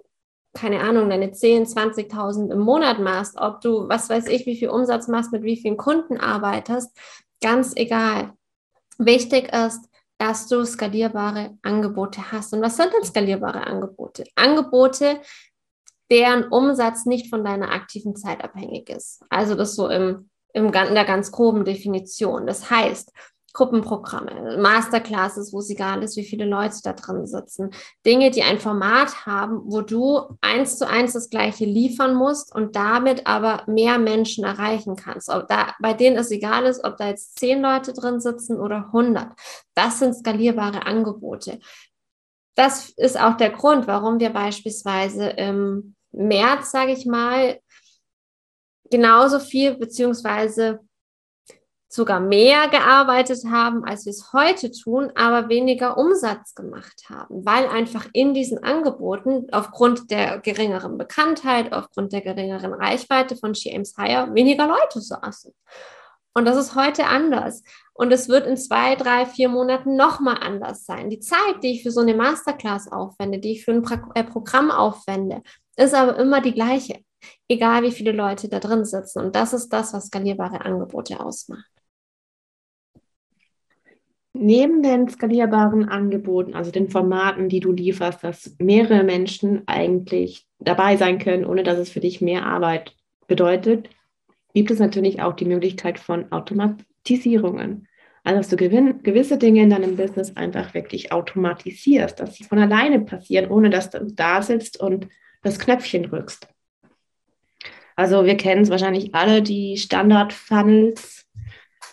keine 0.53 0.79
Ahnung, 0.79 1.09
deine 1.09 1.33
10, 1.33 1.65
20.000 1.65 2.53
im 2.53 2.59
Monat 2.59 2.99
machst, 2.99 3.35
ob 3.37 3.59
du, 3.59 3.89
was 3.89 4.09
weiß 4.09 4.27
ich, 4.27 4.45
wie 4.45 4.55
viel 4.55 4.69
Umsatz 4.69 5.09
machst, 5.09 5.33
mit 5.33 5.43
wie 5.43 5.57
vielen 5.57 5.75
Kunden 5.75 6.17
arbeitest, 6.17 6.97
ganz 7.41 7.73
egal. 7.75 8.36
Wichtig 8.97 9.53
ist, 9.53 9.87
dass 10.17 10.47
du 10.47 10.65
skalierbare 10.65 11.57
Angebote 11.61 12.31
hast. 12.31 12.53
Und 12.53 12.61
was 12.61 12.77
sind 12.77 12.91
denn 12.93 13.03
skalierbare 13.03 13.65
Angebote? 13.65 14.23
Angebote, 14.35 15.21
deren 16.09 16.45
Umsatz 16.45 17.05
nicht 17.05 17.29
von 17.29 17.43
deiner 17.43 17.71
aktiven 17.71 18.15
Zeit 18.15 18.43
abhängig 18.43 18.89
ist. 18.89 19.23
Also 19.29 19.55
das 19.55 19.75
so 19.75 19.89
im, 19.89 20.29
im, 20.53 20.67
in 20.67 20.71
der 20.71 21.05
ganz 21.05 21.31
groben 21.31 21.65
Definition. 21.65 22.47
Das 22.47 22.69
heißt, 22.71 23.11
Gruppenprogramme, 23.53 24.57
Masterclasses, 24.57 25.51
wo 25.51 25.59
es 25.59 25.69
egal 25.69 26.03
ist, 26.03 26.15
wie 26.15 26.25
viele 26.25 26.45
Leute 26.45 26.75
da 26.83 26.93
drin 26.93 27.25
sitzen. 27.25 27.71
Dinge, 28.05 28.29
die 28.29 28.43
ein 28.43 28.59
Format 28.59 29.25
haben, 29.25 29.61
wo 29.65 29.81
du 29.81 30.37
eins 30.41 30.77
zu 30.77 30.87
eins 30.87 31.13
das 31.13 31.29
Gleiche 31.29 31.65
liefern 31.65 32.13
musst 32.13 32.53
und 32.53 32.75
damit 32.75 33.25
aber 33.25 33.63
mehr 33.65 33.97
Menschen 33.97 34.43
erreichen 34.43 34.95
kannst. 34.95 35.29
Ob 35.29 35.47
da, 35.47 35.73
bei 35.79 35.93
denen 35.93 36.17
es 36.17 36.29
egal 36.29 36.65
ist, 36.65 36.83
ob 36.83 36.97
da 36.97 37.07
jetzt 37.07 37.39
zehn 37.39 37.61
Leute 37.61 37.93
drin 37.93 38.19
sitzen 38.19 38.59
oder 38.59 38.87
100. 38.87 39.31
Das 39.73 39.99
sind 39.99 40.13
skalierbare 40.13 40.85
Angebote. 40.85 41.59
Das 42.55 42.89
ist 42.89 43.19
auch 43.19 43.37
der 43.37 43.51
Grund, 43.51 43.87
warum 43.87 44.19
wir 44.19 44.31
beispielsweise 44.31 45.29
im 45.29 45.95
März, 46.11 46.71
sage 46.71 46.91
ich 46.91 47.05
mal, 47.05 47.59
genauso 48.89 49.39
viel 49.39 49.77
beziehungsweise 49.77 50.79
sogar 51.89 52.19
mehr 52.19 52.67
gearbeitet 52.67 53.45
haben, 53.49 53.85
als 53.85 54.05
wir 54.05 54.11
es 54.11 54.33
heute 54.33 54.71
tun, 54.71 55.11
aber 55.15 55.49
weniger 55.49 55.97
Umsatz 55.97 56.53
gemacht 56.53 57.03
haben, 57.09 57.45
weil 57.45 57.67
einfach 57.67 58.07
in 58.13 58.33
diesen 58.33 58.63
Angeboten 58.63 59.47
aufgrund 59.51 60.11
der 60.11 60.39
geringeren 60.39 60.97
Bekanntheit, 60.97 61.71
aufgrund 61.71 62.11
der 62.11 62.21
geringeren 62.21 62.73
Reichweite 62.73 63.37
von 63.37 63.55
She 63.55 63.71
Aims 63.71 63.95
Higher 63.97 64.33
weniger 64.33 64.67
Leute 64.67 64.99
saßen. 64.99 65.53
Und 66.33 66.45
das 66.45 66.57
ist 66.57 66.75
heute 66.75 67.05
anders. 67.05 67.63
Und 67.93 68.11
es 68.11 68.29
wird 68.29 68.45
in 68.45 68.57
zwei, 68.57 68.95
drei, 68.95 69.25
vier 69.25 69.49
Monaten 69.49 69.95
nochmal 69.95 70.37
anders 70.39 70.85
sein. 70.85 71.09
Die 71.09 71.19
Zeit, 71.19 71.63
die 71.63 71.71
ich 71.71 71.83
für 71.83 71.89
so 71.89 72.01
eine 72.01 72.13
Masterclass 72.13 72.91
aufwende, 72.91 73.39
die 73.39 73.53
ich 73.53 73.65
für 73.65 73.71
ein 73.71 73.83
äh, 74.13 74.23
Programm 74.23 74.69
aufwende, 74.69 75.41
ist 75.77 75.95
aber 75.95 76.15
immer 76.19 76.39
die 76.39 76.53
gleiche. 76.53 76.99
Egal 77.47 77.81
wie 77.81 77.91
viele 77.91 78.11
Leute 78.11 78.49
da 78.49 78.59
drin 78.59 78.85
sitzen. 78.85 79.19
Und 79.19 79.35
das 79.35 79.53
ist 79.53 79.69
das, 79.69 79.93
was 79.93 80.07
skalierbare 80.07 80.61
Angebote 80.61 81.19
ausmacht. 81.19 81.65
Neben 84.39 84.83
den 84.83 85.09
skalierbaren 85.09 85.87
Angeboten, 85.89 86.53
also 86.53 86.71
den 86.71 86.89
Formaten, 86.89 87.49
die 87.49 87.59
du 87.59 87.71
lieferst, 87.71 88.23
dass 88.23 88.55
mehrere 88.59 89.03
Menschen 89.03 89.63
eigentlich 89.67 90.45
dabei 90.59 90.97
sein 90.97 91.19
können, 91.19 91.45
ohne 91.45 91.63
dass 91.63 91.77
es 91.77 91.89
für 91.89 91.99
dich 91.99 92.21
mehr 92.21 92.45
Arbeit 92.45 92.95
bedeutet, 93.27 93.89
gibt 94.53 94.71
es 94.71 94.79
natürlich 94.79 95.21
auch 95.21 95.33
die 95.33 95.45
Möglichkeit 95.45 95.99
von 95.99 96.31
Automatisierungen. 96.31 97.87
Also 98.23 98.39
dass 98.39 98.49
du 98.49 98.57
gewisse 98.57 99.37
Dinge 99.37 99.61
in 99.61 99.69
deinem 99.69 99.95
Business 99.95 100.35
einfach 100.35 100.73
wirklich 100.73 101.11
automatisierst, 101.11 102.19
dass 102.19 102.35
sie 102.35 102.43
von 102.43 102.59
alleine 102.59 102.99
passieren, 103.01 103.49
ohne 103.49 103.69
dass 103.69 103.89
du 103.89 104.05
da 104.05 104.41
sitzt 104.41 104.79
und 104.79 105.07
das 105.43 105.59
Knöpfchen 105.59 106.03
drückst. 106.03 106.47
Also 107.95 108.25
wir 108.25 108.35
kennen 108.35 108.63
es 108.63 108.69
wahrscheinlich 108.69 109.15
alle, 109.15 109.41
die 109.41 109.77
Standard-Funnels, 109.77 111.26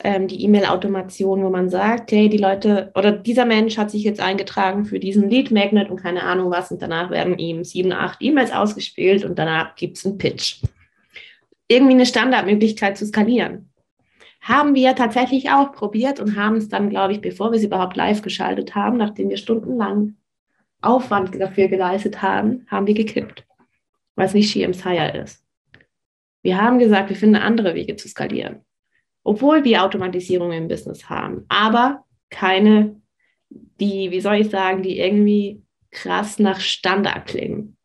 ähm, 0.02 0.28
die 0.28 0.42
E-Mail-Automation, 0.44 1.42
wo 1.42 1.50
man 1.50 1.70
sagt, 1.70 2.12
hey, 2.12 2.28
die 2.28 2.38
Leute 2.38 2.90
oder 2.94 3.12
dieser 3.12 3.44
Mensch 3.44 3.78
hat 3.78 3.90
sich 3.90 4.02
jetzt 4.02 4.20
eingetragen 4.20 4.84
für 4.84 4.98
diesen 4.98 5.28
Lead-Magnet 5.30 5.90
und 5.90 6.02
keine 6.02 6.22
Ahnung 6.22 6.50
was 6.50 6.70
und 6.70 6.82
danach 6.82 7.10
werden 7.10 7.38
ihm 7.38 7.64
sieben, 7.64 7.92
acht 7.92 8.20
E-Mails 8.20 8.52
ausgespielt 8.52 9.24
und 9.24 9.38
danach 9.38 9.74
gibt 9.76 9.96
es 9.96 10.06
einen 10.06 10.18
Pitch. 10.18 10.62
Irgendwie 11.68 11.94
eine 11.94 12.06
Standardmöglichkeit 12.06 12.98
zu 12.98 13.06
skalieren. 13.06 13.70
Haben 14.40 14.74
wir 14.74 14.94
tatsächlich 14.94 15.50
auch 15.50 15.72
probiert 15.72 16.20
und 16.20 16.36
haben 16.36 16.56
es 16.56 16.68
dann, 16.68 16.90
glaube 16.90 17.14
ich, 17.14 17.20
bevor 17.20 17.50
wir 17.52 17.58
es 17.58 17.64
überhaupt 17.64 17.96
live 17.96 18.20
geschaltet 18.20 18.74
haben, 18.74 18.98
nachdem 18.98 19.30
wir 19.30 19.38
stundenlang 19.38 20.16
Aufwand 20.82 21.40
dafür 21.40 21.68
geleistet 21.68 22.20
haben, 22.20 22.66
haben 22.68 22.86
wir 22.86 22.92
gekippt, 22.92 23.46
weil 24.16 24.26
es 24.26 24.34
nicht 24.34 24.50
Sheems 24.50 24.84
Hire 24.84 25.16
ist. 25.16 25.42
Wir 26.42 26.60
haben 26.60 26.78
gesagt, 26.78 27.08
wir 27.08 27.16
finden 27.16 27.36
andere 27.36 27.74
Wege 27.74 27.96
zu 27.96 28.06
skalieren 28.06 28.60
obwohl 29.24 29.64
wir 29.64 29.82
Automatisierung 29.82 30.52
im 30.52 30.68
Business 30.68 31.08
haben, 31.08 31.44
aber 31.48 32.04
keine, 32.30 33.00
die, 33.50 34.10
wie 34.10 34.20
soll 34.20 34.36
ich 34.36 34.50
sagen, 34.50 34.82
die 34.82 34.98
irgendwie 34.98 35.62
krass 35.90 36.38
nach 36.38 36.60
Standard 36.60 37.26
klingen. 37.26 37.76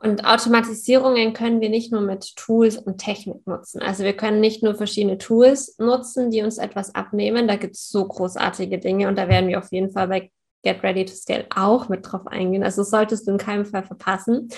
Und 0.00 0.24
Automatisierungen 0.24 1.32
können 1.32 1.60
wir 1.60 1.70
nicht 1.70 1.90
nur 1.90 2.00
mit 2.00 2.36
Tools 2.36 2.78
und 2.78 2.98
Technik 2.98 3.44
nutzen. 3.48 3.82
Also 3.82 4.04
wir 4.04 4.12
können 4.12 4.40
nicht 4.40 4.62
nur 4.62 4.76
verschiedene 4.76 5.18
Tools 5.18 5.76
nutzen, 5.78 6.30
die 6.30 6.42
uns 6.42 6.58
etwas 6.58 6.94
abnehmen. 6.94 7.48
Da 7.48 7.56
gibt 7.56 7.74
es 7.74 7.88
so 7.88 8.06
großartige 8.06 8.78
Dinge 8.78 9.08
und 9.08 9.18
da 9.18 9.26
werden 9.28 9.48
wir 9.48 9.58
auf 9.58 9.72
jeden 9.72 9.90
Fall 9.90 10.06
bei 10.06 10.30
Get 10.62 10.84
Ready 10.84 11.04
to 11.04 11.14
Scale 11.14 11.46
auch 11.54 11.88
mit 11.88 12.06
drauf 12.06 12.28
eingehen. 12.28 12.62
Also 12.62 12.84
solltest 12.84 13.26
du 13.26 13.32
in 13.32 13.38
keinem 13.38 13.66
Fall 13.66 13.82
verpassen. 13.82 14.50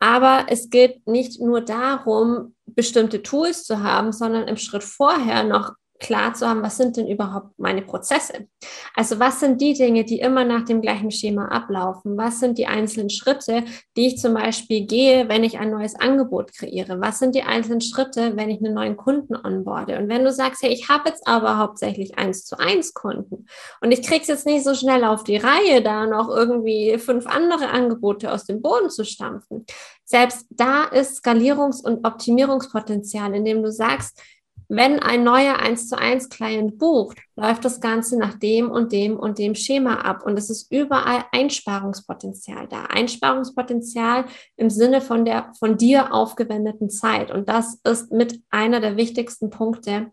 Aber 0.00 0.46
es 0.48 0.70
geht 0.70 1.06
nicht 1.06 1.40
nur 1.40 1.60
darum, 1.60 2.53
bestimmte 2.66 3.22
Tools 3.22 3.64
zu 3.64 3.82
haben, 3.82 4.12
sondern 4.12 4.48
im 4.48 4.56
Schritt 4.56 4.84
vorher 4.84 5.44
noch 5.44 5.72
klar 6.00 6.34
zu 6.34 6.48
haben, 6.48 6.62
was 6.62 6.76
sind 6.76 6.96
denn 6.96 7.06
überhaupt 7.06 7.58
meine 7.58 7.82
Prozesse? 7.82 8.48
Also 8.94 9.18
was 9.20 9.40
sind 9.40 9.60
die 9.60 9.74
Dinge, 9.74 10.04
die 10.04 10.20
immer 10.20 10.44
nach 10.44 10.64
dem 10.64 10.80
gleichen 10.80 11.10
Schema 11.10 11.48
ablaufen? 11.48 12.16
Was 12.16 12.40
sind 12.40 12.58
die 12.58 12.66
einzelnen 12.66 13.10
Schritte, 13.10 13.64
die 13.96 14.08
ich 14.08 14.18
zum 14.18 14.34
Beispiel 14.34 14.86
gehe, 14.86 15.28
wenn 15.28 15.44
ich 15.44 15.58
ein 15.58 15.70
neues 15.70 15.94
Angebot 15.94 16.52
kreiere? 16.52 17.00
Was 17.00 17.20
sind 17.20 17.34
die 17.34 17.42
einzelnen 17.42 17.80
Schritte, 17.80 18.36
wenn 18.36 18.50
ich 18.50 18.58
einen 18.58 18.74
neuen 18.74 18.96
Kunden 18.96 19.36
onboarde? 19.36 19.98
Und 19.98 20.08
wenn 20.08 20.24
du 20.24 20.32
sagst, 20.32 20.62
hey, 20.62 20.72
ich 20.72 20.88
habe 20.88 21.08
jetzt 21.08 21.26
aber 21.26 21.58
hauptsächlich 21.58 22.18
eins 22.18 22.44
zu 22.44 22.58
eins 22.58 22.92
Kunden 22.92 23.46
und 23.80 23.92
ich 23.92 24.02
kriege 24.02 24.22
es 24.22 24.28
jetzt 24.28 24.46
nicht 24.46 24.64
so 24.64 24.74
schnell 24.74 25.04
auf 25.04 25.24
die 25.24 25.36
Reihe, 25.36 25.82
da 25.82 26.06
noch 26.06 26.28
irgendwie 26.28 26.98
fünf 26.98 27.26
andere 27.26 27.68
Angebote 27.70 28.32
aus 28.32 28.44
dem 28.44 28.62
Boden 28.62 28.90
zu 28.90 29.04
stampfen. 29.04 29.64
Selbst 30.04 30.46
da 30.50 30.84
ist 30.84 31.24
Skalierungs- 31.24 31.82
und 31.82 32.06
Optimierungspotenzial, 32.06 33.34
indem 33.34 33.62
du 33.62 33.72
sagst, 33.72 34.20
wenn 34.68 34.98
ein 35.00 35.24
neuer 35.24 35.58
1 35.58 35.88
zu 35.88 35.98
1 35.98 36.28
Client 36.30 36.78
bucht, 36.78 37.18
läuft 37.36 37.64
das 37.64 37.80
Ganze 37.80 38.18
nach 38.18 38.34
dem 38.38 38.70
und 38.70 38.92
dem 38.92 39.16
und 39.18 39.38
dem 39.38 39.54
Schema 39.54 40.00
ab. 40.00 40.24
Und 40.24 40.38
es 40.38 40.50
ist 40.50 40.72
überall 40.72 41.24
Einsparungspotenzial 41.32 42.66
da. 42.68 42.84
Einsparungspotenzial 42.86 44.24
im 44.56 44.70
Sinne 44.70 45.00
von 45.00 45.24
der 45.24 45.52
von 45.58 45.76
dir 45.76 46.14
aufgewendeten 46.14 46.90
Zeit. 46.90 47.30
Und 47.30 47.48
das 47.48 47.80
ist 47.84 48.12
mit 48.12 48.40
einer 48.50 48.80
der 48.80 48.96
wichtigsten 48.96 49.50
Punkte, 49.50 50.10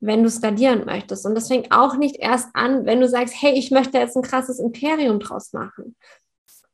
wenn 0.00 0.22
du 0.22 0.30
skalieren 0.30 0.84
möchtest. 0.84 1.24
Und 1.24 1.34
das 1.34 1.48
fängt 1.48 1.72
auch 1.72 1.96
nicht 1.96 2.16
erst 2.16 2.50
an, 2.54 2.84
wenn 2.84 3.00
du 3.00 3.08
sagst, 3.08 3.34
hey, 3.40 3.52
ich 3.52 3.70
möchte 3.70 3.98
jetzt 3.98 4.16
ein 4.16 4.22
krasses 4.22 4.58
Imperium 4.58 5.20
draus 5.20 5.52
machen. 5.52 5.96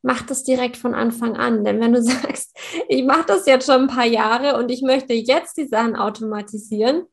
Mach 0.01 0.21
das 0.23 0.43
direkt 0.43 0.75
von 0.75 0.93
Anfang 0.93 1.37
an. 1.37 1.63
Denn 1.63 1.79
wenn 1.79 1.93
du 1.93 2.01
sagst, 2.03 2.55
ich 2.89 3.05
mache 3.05 3.25
das 3.27 3.45
jetzt 3.45 3.65
schon 3.65 3.83
ein 3.83 3.87
paar 3.87 4.05
Jahre 4.05 4.57
und 4.57 4.69
ich 4.69 4.81
möchte 4.81 5.13
jetzt 5.13 5.55
die 5.57 5.67
Sachen 5.67 5.95
automatisieren, 5.95 7.05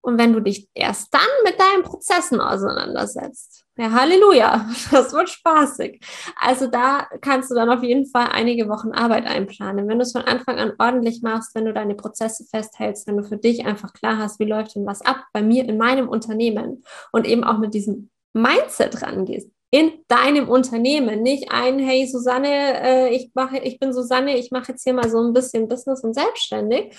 und 0.00 0.18
wenn 0.18 0.32
du 0.32 0.40
dich 0.40 0.68
erst 0.74 1.12
dann 1.12 1.20
mit 1.44 1.58
deinen 1.58 1.82
Prozessen 1.82 2.40
auseinandersetzt, 2.40 3.64
ja, 3.78 3.92
Halleluja, 3.92 4.68
das 4.90 5.12
wird 5.12 5.28
spaßig. 5.28 6.00
Also 6.36 6.66
da 6.66 7.06
kannst 7.20 7.50
du 7.50 7.54
dann 7.54 7.70
auf 7.70 7.84
jeden 7.84 8.06
Fall 8.06 8.28
einige 8.32 8.68
Wochen 8.68 8.90
Arbeit 8.90 9.26
einplanen. 9.26 9.86
Wenn 9.86 9.98
du 9.98 10.02
es 10.02 10.12
von 10.12 10.22
Anfang 10.22 10.58
an 10.58 10.72
ordentlich 10.78 11.22
machst, 11.22 11.54
wenn 11.54 11.64
du 11.64 11.72
deine 11.72 11.94
Prozesse 11.94 12.44
festhältst, 12.44 13.06
wenn 13.06 13.16
du 13.16 13.22
für 13.22 13.36
dich 13.36 13.64
einfach 13.64 13.92
klar 13.92 14.18
hast, 14.18 14.40
wie 14.40 14.46
läuft 14.46 14.74
denn 14.74 14.84
was 14.84 15.02
ab 15.02 15.24
bei 15.32 15.42
mir 15.42 15.64
in 15.64 15.78
meinem 15.78 16.08
Unternehmen 16.08 16.82
und 17.12 17.26
eben 17.26 17.44
auch 17.44 17.58
mit 17.58 17.72
diesem 17.72 18.10
Mindset 18.32 19.00
rangehst, 19.00 19.48
in 19.70 19.92
deinem 20.08 20.48
Unternehmen, 20.48 21.22
nicht 21.22 21.52
ein, 21.52 21.78
hey 21.78 22.06
Susanne, 22.06 22.82
äh, 22.82 23.14
ich 23.14 23.30
mache, 23.34 23.58
ich 23.58 23.78
bin 23.78 23.92
Susanne, 23.92 24.38
ich 24.38 24.50
mache 24.50 24.72
jetzt 24.72 24.82
hier 24.82 24.94
mal 24.94 25.08
so 25.08 25.20
ein 25.20 25.32
bisschen 25.32 25.68
Business 25.68 26.02
und 26.02 26.14
selbstständig, 26.14 26.96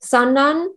sondern 0.00 0.68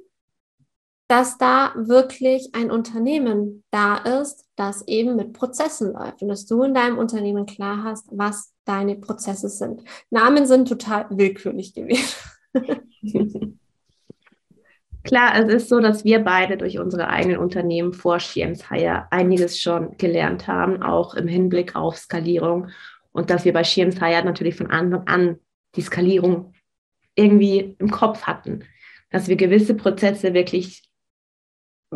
dass 1.08 1.38
da 1.38 1.74
wirklich 1.76 2.50
ein 2.54 2.72
Unternehmen 2.72 3.64
da 3.70 3.98
ist, 3.98 4.46
das 4.56 4.88
eben 4.88 5.16
mit 5.16 5.34
Prozessen 5.34 5.94
läuft 5.94 6.22
und 6.22 6.30
dass 6.30 6.46
du 6.46 6.64
in 6.64 6.74
deinem 6.74 6.98
Unternehmen 6.98 7.46
klar 7.46 7.84
hast, 7.84 8.08
was 8.12 8.54
deine 8.66 8.96
Prozesse 8.96 9.50
sind. 9.50 9.84
Namen 10.10 10.48
sind 10.48 10.68
total 10.68 11.06
willkürlich 11.12 11.74
gewählt. 11.74 12.18
Klar, 15.04 15.36
es 15.36 15.54
ist 15.54 15.70
so, 15.70 15.80
dass 15.80 16.04
wir 16.04 16.24
beide 16.24 16.58
durch 16.58 16.80
unsere 16.80 17.08
eigenen 17.10 17.38
Unternehmen 17.38 17.94
vor 17.94 18.20
Schiems 18.20 18.72
Hire 18.72 19.06
einiges 19.12 19.62
schon 19.62 19.96
gelernt 19.98 20.48
haben, 20.48 20.82
auch 20.82 21.14
im 21.14 21.28
Hinblick 21.28 21.76
auf 21.76 21.98
Skalierung 21.98 22.70
und 23.12 23.30
dass 23.30 23.46
wir 23.46 23.54
bei 23.54 23.64
Schiems 23.64 24.00
Hire 24.00 24.26
natürlich 24.26 24.56
von 24.56 24.72
Anfang 24.72 25.06
an 25.06 25.40
die 25.76 25.84
Skalierung 25.84 26.54
irgendwie 27.14 27.76
im 27.78 27.92
Kopf 27.92 28.24
hatten, 28.24 28.64
dass 29.12 29.28
wir 29.28 29.36
gewisse 29.36 29.76
Prozesse 29.76 30.34
wirklich 30.34 30.85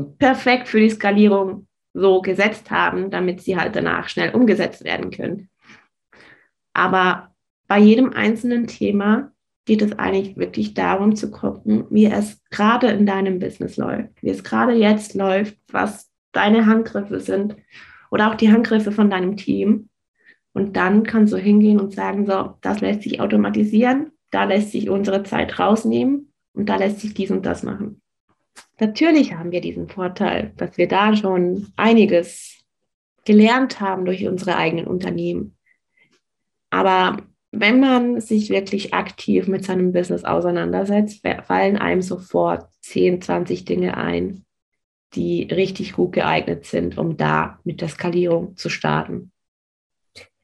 perfekt 0.04 0.68
für 0.68 0.80
die 0.80 0.90
Skalierung 0.90 1.68
so 1.94 2.22
gesetzt 2.22 2.72
haben, 2.72 3.10
damit 3.10 3.42
sie 3.42 3.58
halt 3.58 3.76
danach 3.76 4.10
schnell 4.10 4.34
umgesetzt 4.34 4.84
werden 4.84 5.12
können. 5.12 5.50
Aber 6.74 7.34
bei 7.68 7.80
jedem 7.80 8.14
einzelnen 8.14 8.68
Thema 8.68 9.32
geht 9.66 9.82
es 9.82 9.98
eigentlich 10.00 10.38
wirklich 10.38 10.74
darum 10.74 11.16
zu 11.16 11.30
gucken, 11.30 11.86
wie 11.90 12.06
es 12.06 12.42
gerade 12.50 12.88
in 12.88 13.06
deinem 13.06 13.40
Business 13.40 13.78
läuft, 13.78 14.22
wie 14.22 14.30
es 14.30 14.44
gerade 14.44 14.74
jetzt 14.74 15.14
läuft, 15.14 15.58
was 15.72 16.10
deine 16.32 16.66
Handgriffe 16.66 17.20
sind 17.20 17.56
oder 18.12 18.30
auch 18.30 18.36
die 18.36 18.52
Handgriffe 18.52 18.92
von 18.92 19.10
deinem 19.10 19.38
Team. 19.38 19.90
Und 20.54 20.76
dann 20.76 21.04
kannst 21.04 21.34
du 21.34 21.38
hingehen 21.38 21.80
und 21.80 21.94
sagen, 21.94 22.26
so, 22.26 22.56
das 22.62 22.82
lässt 22.82 23.04
sich 23.04 23.22
automatisieren, 23.22 24.12
da 24.32 24.46
lässt 24.46 24.72
sich 24.72 24.90
unsere 24.90 25.24
Zeit 25.24 25.60
rausnehmen 25.60 26.34
und 26.54 26.68
da 26.68 26.78
lässt 26.78 27.02
sich 27.02 27.14
dies 27.14 27.30
und 27.30 27.46
das 27.46 27.62
machen. 27.62 28.02
Natürlich 28.80 29.34
haben 29.34 29.52
wir 29.52 29.62
diesen 29.62 29.90
Vorteil, 29.90 30.54
dass 30.58 30.78
wir 30.78 30.88
da 30.88 31.16
schon 31.16 31.72
einiges 31.76 32.64
gelernt 33.26 33.82
haben 33.82 34.06
durch 34.06 34.26
unsere 34.28 34.56
eigenen 34.56 34.88
Unternehmen. 34.88 35.58
Aber 36.70 37.18
wenn 37.52 37.80
man 37.80 38.22
sich 38.22 38.50
wirklich 38.50 38.94
aktiv 38.94 39.48
mit 39.48 39.66
seinem 39.66 39.92
Business 39.92 40.24
auseinandersetzt, 40.24 41.26
fallen 41.46 41.78
einem 41.78 42.02
sofort 42.02 42.70
10, 42.82 43.22
20 43.22 43.66
Dinge 43.66 43.98
ein, 43.98 44.46
die 45.16 45.44
richtig 45.44 45.94
gut 45.94 46.14
geeignet 46.14 46.66
sind, 46.66 46.98
um 46.98 47.18
da 47.18 47.60
mit 47.64 47.82
der 47.82 47.90
Skalierung 47.90 48.56
zu 48.56 48.70
starten. 48.70 49.32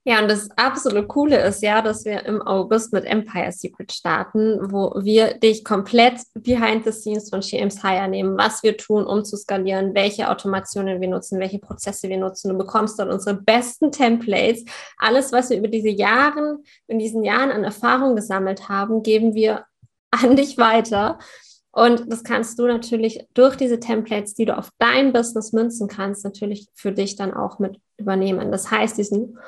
Ja, 0.08 0.22
und 0.22 0.30
das 0.30 0.52
absolut 0.56 1.08
Coole 1.08 1.44
ist 1.44 1.64
ja, 1.64 1.82
dass 1.82 2.06
wir 2.06 2.24
im 2.28 2.40
August 2.40 2.94
mit 2.94 3.06
Empire 3.06 3.52
Secret 3.52 3.92
starten, 3.92 4.72
wo 4.72 4.94
wir 5.04 5.40
dich 5.40 5.64
komplett 5.64 6.22
behind 6.36 6.86
the 6.86 6.92
scenes 6.92 7.32
von 7.32 7.42
Sheams 7.42 7.82
Hire 7.82 8.08
nehmen, 8.08 8.38
was 8.38 8.62
wir 8.62 8.78
tun, 8.78 9.04
um 9.08 9.26
zu 9.26 9.36
skalieren, 9.36 9.96
welche 9.96 10.30
Automationen 10.30 11.02
wir 11.02 11.08
nutzen, 11.08 11.40
welche 11.40 11.58
Prozesse 11.58 12.08
wir 12.08 12.18
nutzen. 12.18 12.50
Du 12.50 12.58
bekommst 12.58 13.00
dort 13.00 13.12
unsere 13.12 13.36
besten 13.36 13.92
Templates. 13.92 14.64
Alles, 15.00 15.32
was 15.32 15.50
wir 15.50 15.58
über 15.58 15.70
diese 15.70 15.90
Jahren, 15.90 16.64
in 16.86 17.00
diesen 17.00 17.24
Jahren 17.24 17.50
an 17.50 17.64
Erfahrung 17.64 18.16
gesammelt 18.16 18.70
haben, 18.70 19.02
geben 19.02 19.34
wir 19.34 19.66
an 20.12 20.36
dich 20.36 20.60
weiter. 20.60 21.18
Und 21.72 22.12
das 22.12 22.24
kannst 22.24 22.60
du 22.60 22.68
natürlich 22.68 23.26
durch 23.34 23.56
diese 23.56 23.80
Templates, 23.80 24.36
die 24.36 24.46
du 24.46 24.56
auf 24.56 24.70
dein 24.78 25.14
Business 25.14 25.52
münzen 25.52 25.88
kannst, 25.88 26.24
natürlich 26.24 26.68
für 26.76 26.92
dich 26.92 27.16
dann 27.16 27.34
auch 27.34 27.58
mit 27.58 27.80
übernehmen. 27.98 28.52
Das 28.52 28.70
heißt, 28.70 29.00
diesen 29.00 29.40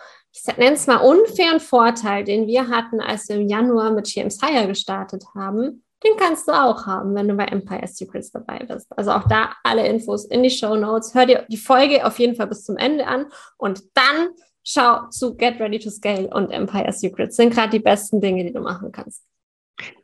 ich 0.46 0.58
nenne 0.58 0.76
es 0.76 0.88
mal 0.88 0.98
unfairen 0.98 1.60
Vorteil, 1.60 2.24
den 2.24 2.48
wir 2.48 2.70
hatten, 2.70 3.00
als 3.00 3.30
wir 3.30 3.38
im 3.38 3.48
Januar 3.48 3.92
mit 3.92 4.06
GM's 4.06 4.40
Hire 4.42 4.68
gestartet 4.68 5.24
haben, 5.36 5.84
den 6.04 6.16
kannst 6.18 6.48
du 6.48 6.52
auch 6.52 6.86
haben, 6.86 7.16
wenn 7.16 7.28
du 7.28 7.34
bei 7.34 7.46
Empire 7.46 7.88
Secrets 7.88 8.32
dabei 8.32 8.60
bist. 8.60 8.88
Also 8.96 9.12
auch 9.12 9.28
da 9.28 9.54
alle 9.64 9.88
Infos 9.88 10.26
in 10.26 10.44
die 10.44 10.50
Show 10.50 10.76
Notes. 10.76 11.16
Hör 11.16 11.26
dir 11.26 11.46
die 11.50 11.58
Folge 11.58 12.06
auf 12.06 12.20
jeden 12.20 12.36
Fall 12.36 12.48
bis 12.48 12.64
zum 12.64 12.78
Ende 12.78 13.08
an 13.08 13.26
und 13.58 13.84
dann 13.96 14.30
schau 14.64 15.08
zu 15.10 15.36
Get 15.36 15.60
Ready 15.60 15.80
to 15.80 15.90
Scale 15.90 16.28
und 16.28 16.52
Empire 16.52 16.92
Secrets. 16.92 17.36
Sind 17.36 17.54
gerade 17.54 17.72
die 17.72 17.80
besten 17.80 18.22
Dinge, 18.22 18.44
die 18.44 18.54
du 18.54 18.62
machen 18.62 18.92
kannst. 18.92 19.24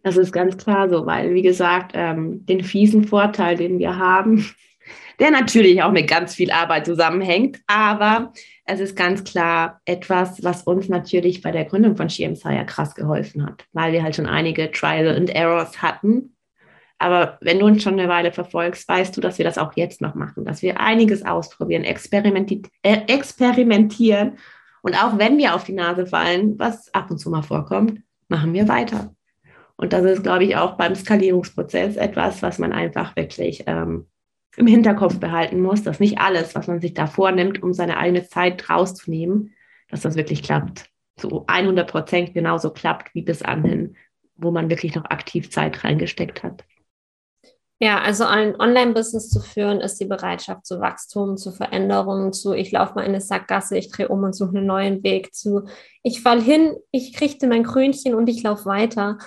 Das 0.04 0.18
ist 0.18 0.32
ganz 0.32 0.58
klar 0.58 0.90
so, 0.90 1.06
weil, 1.06 1.34
wie 1.34 1.42
gesagt, 1.42 1.92
ähm, 1.96 2.46
den 2.46 2.64
fiesen 2.64 3.06
Vorteil, 3.06 3.56
den 3.56 3.78
wir 3.78 3.98
haben, 3.98 4.50
der 5.20 5.32
natürlich 5.32 5.84
auch 5.84 5.92
mit 5.92 6.08
ganz 6.08 6.34
viel 6.34 6.52
Arbeit 6.52 6.88
zusammenhängt, 6.88 7.60
aber 7.68 8.34
es 8.66 8.80
ist 8.80 8.96
ganz 8.96 9.24
klar 9.24 9.82
etwas, 9.86 10.44
was 10.44 10.64
uns 10.64 10.88
natürlich 10.88 11.42
bei 11.42 11.52
der 11.52 11.66
Gründung 11.66 11.98
von 11.98 12.10
Schiemsaya 12.10 12.64
krass 12.64 12.96
geholfen 12.96 13.46
hat, 13.46 13.66
weil 13.74 13.92
wir 13.92 14.04
halt 14.04 14.16
schon 14.16 14.26
einige 14.26 14.72
Trial 14.72 15.16
and 15.16 15.30
Errors 15.30 15.82
hatten. 15.82 16.36
Aber 16.98 17.38
wenn 17.42 17.60
du 17.60 17.66
uns 17.66 17.84
schon 17.84 18.00
eine 18.00 18.08
Weile 18.08 18.32
verfolgst, 18.32 18.88
weißt 18.88 19.16
du, 19.18 19.22
dass 19.22 19.38
wir 19.38 19.44
das 19.44 19.58
auch 19.58 19.74
jetzt 19.76 20.00
noch 20.00 20.16
machen, 20.16 20.46
dass 20.46 20.62
wir 20.62 20.80
einiges 20.80 21.26
ausprobieren, 21.26 21.84
experimenti 21.84 22.62
äh, 22.82 23.02
experimentieren. 23.08 24.38
Und 24.82 24.96
auch 24.96 25.18
wenn 25.18 25.38
wir 25.38 25.56
auf 25.56 25.66
die 25.66 25.74
Nase 25.74 26.06
fallen, 26.06 26.58
was 26.58 26.94
ab 26.94 27.12
und 27.12 27.18
zu 27.18 27.30
mal 27.30 27.42
vorkommt, 27.42 28.02
machen 28.30 28.54
wir 28.54 28.70
weiter. 28.70 29.14
Und 29.76 29.92
das 29.92 30.06
ist, 30.06 30.24
glaube 30.24 30.46
ich, 30.46 30.56
auch 30.56 30.78
beim 30.78 30.96
Skalierungsprozess 30.96 31.98
etwas, 31.98 32.42
was 32.42 32.60
man 32.60 32.72
einfach 32.72 33.16
wirklich 33.18 33.64
ähm, 33.68 34.08
im 34.56 34.68
Hinterkopf 34.68 35.20
behalten 35.20 35.62
muss, 35.62 35.84
dass 35.84 36.00
nicht 36.00 36.20
alles, 36.20 36.56
was 36.56 36.68
man 36.68 36.80
sich 36.80 36.94
da 36.94 37.08
vornimmt, 37.08 37.64
um 37.64 37.74
seine 37.74 37.98
eigene 37.98 38.28
Zeit 38.28 38.70
rauszunehmen, 38.70 39.54
dass 39.90 40.02
das 40.02 40.16
wirklich 40.16 40.44
klappt. 40.44 40.90
So 41.20 41.46
100 41.48 41.90
Prozent 41.90 42.34
genauso 42.34 42.72
klappt 42.72 43.14
wie 43.16 43.22
bis 43.22 43.42
anhin, 43.42 43.96
wo 44.36 44.52
man 44.52 44.70
wirklich 44.70 44.96
noch 44.96 45.06
aktiv 45.06 45.52
Zeit 45.52 45.84
reingesteckt 45.84 46.44
hat. 46.44 46.64
Ja, 47.80 48.02
also 48.02 48.24
ein 48.24 48.56
Online-Business 48.60 49.30
zu 49.30 49.42
führen, 49.42 49.82
ist 49.82 50.00
die 50.00 50.06
Bereitschaft 50.06 50.66
zu 50.66 50.80
Wachstum, 50.80 51.36
zu 51.36 51.52
Veränderungen, 51.52 52.32
zu 52.32 52.54
ich 52.54 52.72
laufe 52.72 52.94
mal 52.94 53.02
in 53.02 53.10
eine 53.10 53.20
Sackgasse, 53.20 53.78
ich 53.78 53.92
drehe 53.92 54.08
um 54.08 54.24
und 54.24 54.34
suche 54.34 54.58
einen 54.58 54.66
neuen 54.66 55.04
Weg, 55.04 55.36
zu 55.36 55.68
ich 56.02 56.22
fall 56.22 56.42
hin, 56.42 56.78
ich 56.92 57.20
richte 57.20 57.46
mein 57.46 57.64
Krönchen 57.64 58.16
und 58.16 58.30
ich 58.30 58.42
laufe 58.42 58.66
weiter. 58.66 59.18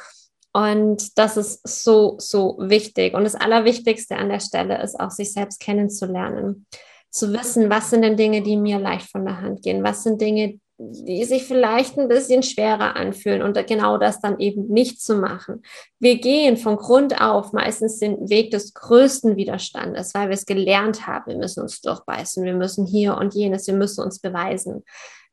Und 0.57 1.19
das 1.19 1.37
ist 1.37 1.69
so, 1.69 2.15
so 2.19 2.57
wichtig. 2.59 3.13
Und 3.13 3.25
das 3.25 3.35
Allerwichtigste 3.35 4.17
an 4.17 4.31
der 4.31 4.41
Stelle 4.41 4.83
ist 4.83 4.99
auch, 4.99 5.11
sich 5.11 5.31
selbst 5.35 5.61
kennenzulernen. 5.61 6.65
Zu 7.11 7.31
wissen, 7.35 7.69
was 7.69 7.91
sind 7.91 8.01
denn 8.01 8.17
Dinge, 8.17 8.41
die 8.41 8.57
mir 8.57 8.79
leicht 8.79 9.11
von 9.11 9.27
der 9.27 9.43
Hand 9.43 9.61
gehen? 9.61 9.85
Was 9.85 10.03
sind 10.03 10.19
Dinge, 10.19 10.59
die 10.79 11.25
sich 11.25 11.45
vielleicht 11.45 11.99
ein 11.99 12.09
bisschen 12.09 12.43
schwerer 12.43 12.97
anfühlen 12.97 13.43
und 13.43 13.67
genau 13.67 13.99
das 13.99 14.21
dann 14.21 14.41
eben 14.41 14.67
nicht 14.69 15.03
zu 15.03 15.17
machen. 15.17 15.63
Wir 15.99 16.19
gehen 16.21 16.57
von 16.57 16.77
Grund 16.77 17.21
auf 17.21 17.53
meistens 17.53 17.99
den 17.99 18.31
Weg 18.31 18.51
des 18.51 18.73
größten 18.73 19.37
Widerstandes, 19.37 20.15
weil 20.15 20.29
wir 20.29 20.35
es 20.35 20.47
gelernt 20.47 21.07
haben. 21.07 21.33
Wir 21.33 21.39
müssen 21.39 21.63
uns 21.63 21.83
durchbeißen, 21.83 22.45
wir 22.45 22.55
müssen 22.55 22.87
hier 22.87 23.19
und 23.19 23.35
jenes, 23.35 23.67
wir 23.67 23.75
müssen 23.75 24.03
uns 24.03 24.21
beweisen. 24.21 24.85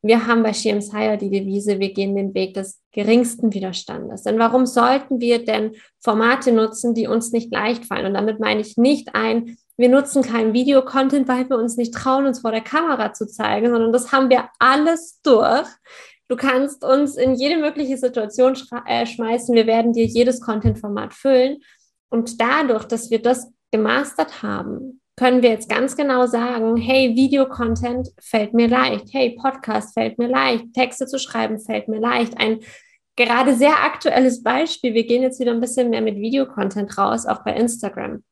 Wir 0.05 0.27
haben 0.27 0.43
bei 0.43 0.51
Shems 0.51 0.91
Hire 0.91 1.17
die 1.17 1.29
Devise, 1.29 1.79
wir 1.79 1.93
gehen 1.93 2.13
den 2.13 2.33
Weg 2.33 2.53
des 2.55 2.81
geringsten 2.91 3.53
Widerstandes. 3.53 4.24
Denn 4.24 4.38
warum 4.38 4.65
sollten 4.65 5.22
wir 5.22 5.45
denn 5.45 5.75
Formate 6.01 6.51
nutzen, 6.51 6.93
die 6.93 7.07
uns 7.07 7.31
nicht 7.31 7.53
leicht 7.53 7.86
fallen? 7.86 8.07
Und 8.07 8.13
damit 8.13 8.38
meine 8.41 8.60
ich 8.60 8.75
nicht 8.75 9.15
ein, 9.15 9.57
wir 9.77 9.88
nutzen 9.88 10.22
keinen 10.22 10.53
Videocontent, 10.53 11.29
weil 11.29 11.50
wir 11.50 11.57
uns 11.57 11.77
nicht 11.77 11.93
trauen, 11.93 12.25
uns 12.25 12.39
vor 12.39 12.51
der 12.51 12.62
Kamera 12.62 13.13
zu 13.13 13.25
zeigen, 13.25 13.72
sondern 13.72 13.93
das 13.93 14.12
haben 14.12 14.29
wir 14.29 14.50
alles 14.60 15.22
durch. 15.24 15.67
Du 16.27 16.36
kannst 16.36 16.83
uns 16.83 17.15
in 17.15 17.36
jede 17.36 17.57
mögliche 17.57 17.98
Situation 17.98 18.55
äh, 18.86 19.05
schmeißen. 19.05 19.55
Wir 19.55 19.67
werden 19.67 19.93
dir 19.93 20.05
jedes 20.05 20.41
Content-Format 20.41 21.13
füllen. 21.13 21.60
Und 22.10 22.41
dadurch, 22.41 22.83
dass 22.83 23.10
wir 23.10 23.22
das 23.22 23.51
gemastert 23.72 24.43
haben, 24.43 25.01
können 25.15 25.43
wir 25.43 25.51
jetzt 25.51 25.70
ganz 25.70 25.96
genau 25.96 26.25
sagen, 26.25 26.75
hey, 26.77 27.15
Videocontent 27.15 28.10
fällt 28.20 28.53
mir 28.53 28.67
leicht, 28.67 29.13
hey, 29.13 29.38
Podcast 29.39 29.93
fällt 29.93 30.17
mir 30.17 30.27
leicht, 30.27 30.74
Texte 30.74 31.05
zu 31.05 31.20
schreiben 31.20 31.59
fällt 31.59 31.87
mir 31.87 32.00
leicht. 32.00 32.40
Ein 32.40 32.59
gerade 33.16 33.53
sehr 33.53 33.83
aktuelles 33.83 34.42
Beispiel, 34.42 34.94
wir 34.94 35.05
gehen 35.05 35.22
jetzt 35.22 35.40
wieder 35.40 35.51
ein 35.51 35.61
bisschen 35.61 35.92
mehr 35.92 36.01
mit 36.01 36.16
Videocontent 36.16 36.98
raus, 36.98 37.25
auch 37.27 37.44
bei 37.44 37.53
Instagram. 37.53 38.24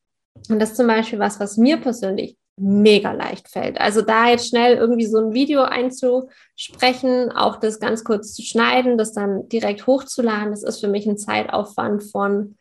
Und 0.49 0.60
das 0.60 0.71
ist 0.71 0.77
zum 0.77 0.88
Beispiel 0.88 1.19
was, 1.19 1.39
was 1.39 1.58
mir 1.58 1.77
persönlich 1.77 2.36
mega 2.58 3.12
leicht 3.12 3.49
fällt. 3.49 3.79
Also 3.79 4.01
da 4.01 4.29
jetzt 4.29 4.49
schnell 4.49 4.77
irgendwie 4.77 5.05
so 5.05 5.19
ein 5.19 5.34
Video 5.34 5.63
einzusprechen, 5.63 7.32
auch 7.32 7.58
das 7.58 7.79
ganz 7.79 8.03
kurz 8.03 8.34
zu 8.34 8.41
schneiden, 8.41 8.97
das 8.97 9.13
dann 9.13 9.47
direkt 9.49 9.88
hochzuladen, 9.88 10.51
das 10.51 10.63
ist 10.63 10.79
für 10.79 10.88
mich 10.88 11.05
ein 11.08 11.17
Zeitaufwand 11.17 12.03
von 12.03 12.58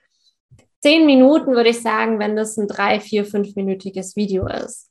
zehn 0.80 1.06
Minuten, 1.06 1.54
würde 1.54 1.70
ich 1.70 1.82
sagen, 1.82 2.18
wenn 2.18 2.36
das 2.36 2.56
ein 2.56 2.68
drei, 2.68 3.00
vier, 3.00 3.24
fünfminütiges 3.24 4.16
Video 4.16 4.46
ist. 4.46 4.90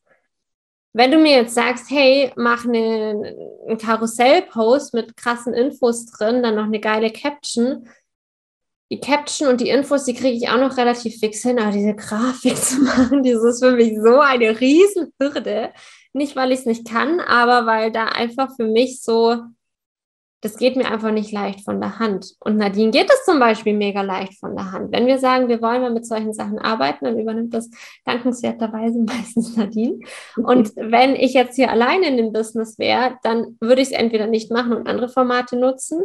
Wenn 0.94 1.12
du 1.12 1.20
mir 1.20 1.34
jetzt 1.34 1.54
sagst, 1.54 1.90
hey, 1.90 2.32
mach 2.36 2.66
eine, 2.66 3.36
einen 3.68 3.78
Karussell-Post 3.78 4.94
mit 4.94 5.16
krassen 5.16 5.54
Infos 5.54 6.08
drin, 6.08 6.42
dann 6.42 6.56
noch 6.56 6.64
eine 6.64 6.80
geile 6.80 7.12
Caption, 7.12 7.88
die 8.92 9.00
Caption 9.00 9.50
und 9.50 9.62
die 9.62 9.70
Infos, 9.70 10.06
die 10.06 10.16
kriege 10.16 10.36
ich 10.36 10.50
auch 10.50 10.60
noch 10.60 10.78
relativ 10.78 11.20
fix 11.20 11.44
hin, 11.44 11.60
aber 11.60 11.72
diese 11.72 11.96
Grafik 11.96 12.58
zu 12.64 12.82
machen, 12.82 13.24
das 13.24 13.44
ist 13.44 13.64
für 13.64 13.72
mich 13.72 13.96
so 14.02 14.20
eine 14.20 14.60
Riesenhürde. 14.60 15.72
Nicht, 16.14 16.36
weil 16.36 16.52
ich 16.52 16.60
es 16.60 16.66
nicht 16.66 16.88
kann, 16.88 17.20
aber 17.20 17.68
weil 17.68 17.92
da 17.92 18.06
einfach 18.06 18.56
für 18.56 18.66
mich 18.66 19.04
so 19.04 19.44
das 20.42 20.56
geht 20.56 20.78
mir 20.78 20.90
einfach 20.90 21.12
nicht 21.12 21.32
leicht 21.32 21.66
von 21.66 21.82
der 21.82 22.00
Hand. 22.00 22.36
Und 22.40 22.58
Nadine 22.58 22.92
geht 22.92 23.10
es 23.10 23.26
zum 23.26 23.40
Beispiel 23.40 23.74
mega 23.74 24.02
leicht 24.02 24.40
von 24.40 24.56
der 24.56 24.72
Hand. 24.72 24.92
Wenn 24.92 25.06
wir 25.06 25.20
sagen, 25.20 25.50
wir 25.50 25.62
wollen 25.62 25.82
mal 25.82 25.92
mit 25.92 26.06
solchen 26.06 26.34
Sachen 26.34 26.60
arbeiten, 26.60 27.06
dann 27.06 27.20
übernimmt 27.20 27.54
das 27.54 27.70
dankenswerterweise 28.06 29.00
meistens 29.06 29.58
Nadine. 29.58 30.00
Und 30.38 30.76
wenn 30.76 31.16
ich 31.16 31.34
jetzt 31.34 31.56
hier 31.56 31.70
alleine 31.70 32.08
in 32.08 32.18
dem 32.18 32.32
Business 32.32 32.80
wäre, 32.80 33.18
dann 33.24 33.58
würde 33.60 33.82
ich 33.82 33.90
es 33.90 33.94
entweder 33.94 34.28
nicht 34.28 34.52
machen 34.52 34.74
und 34.74 34.88
andere 34.88 35.10
Formate 35.10 35.58
nutzen. 35.58 36.04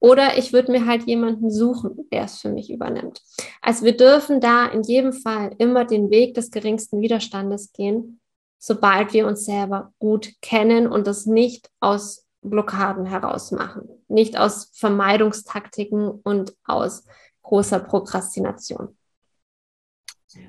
Oder 0.00 0.38
ich 0.38 0.52
würde 0.52 0.70
mir 0.70 0.86
halt 0.86 1.04
jemanden 1.04 1.50
suchen, 1.50 2.08
der 2.12 2.24
es 2.24 2.40
für 2.40 2.50
mich 2.50 2.70
übernimmt. 2.70 3.20
Also 3.60 3.84
wir 3.84 3.96
dürfen 3.96 4.40
da 4.40 4.66
in 4.66 4.82
jedem 4.82 5.12
Fall 5.12 5.54
immer 5.58 5.84
den 5.84 6.10
Weg 6.10 6.34
des 6.34 6.50
geringsten 6.50 7.00
Widerstandes 7.00 7.72
gehen, 7.72 8.20
sobald 8.58 9.12
wir 9.12 9.26
uns 9.26 9.44
selber 9.44 9.92
gut 9.98 10.34
kennen 10.40 10.86
und 10.86 11.06
das 11.08 11.26
nicht 11.26 11.68
aus 11.80 12.27
Blockaden 12.42 13.06
herausmachen, 13.06 13.88
nicht 14.08 14.38
aus 14.38 14.70
Vermeidungstaktiken 14.74 16.08
und 16.08 16.54
aus 16.64 17.04
großer 17.42 17.80
Prokrastination. 17.80 18.96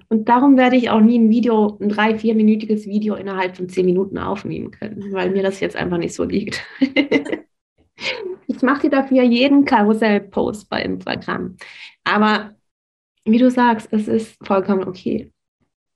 Und 0.10 0.28
darum 0.28 0.58
werde 0.58 0.76
ich 0.76 0.90
auch 0.90 1.00
nie 1.00 1.18
ein 1.18 1.30
Video, 1.30 1.78
ein 1.80 1.90
drei, 1.90 2.18
vierminütiges 2.18 2.86
Video 2.86 3.16
innerhalb 3.16 3.56
von 3.56 3.70
zehn 3.70 3.86
Minuten 3.86 4.18
aufnehmen 4.18 4.72
können, 4.72 5.14
weil 5.14 5.32
mir 5.32 5.44
das 5.44 5.60
jetzt 5.60 5.76
einfach 5.76 5.98
nicht 5.98 6.14
so 6.14 6.24
liegt. 6.24 6.62
ich 8.48 8.62
mache 8.62 8.82
dir 8.82 8.90
dafür 8.90 9.24
jeden 9.24 9.66
Karussell-Post 9.66 10.70
bei 10.70 10.82
Instagram. 10.82 11.56
Aber 12.04 12.56
wie 13.24 13.38
du 13.38 13.50
sagst, 13.50 13.88
es 13.92 14.08
ist 14.08 14.36
vollkommen 14.46 14.88
okay. 14.88 15.32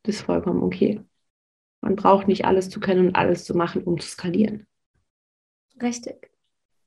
Das 0.03 0.15
ist 0.15 0.21
vollkommen 0.21 0.63
okay. 0.63 1.01
Man 1.81 1.95
braucht 1.95 2.27
nicht 2.27 2.45
alles 2.45 2.69
zu 2.69 2.79
können 2.79 3.07
und 3.07 3.15
alles 3.15 3.43
zu 3.43 3.55
machen, 3.55 3.83
um 3.83 3.99
zu 3.99 4.07
skalieren. 4.07 4.67
Richtig. 5.81 6.32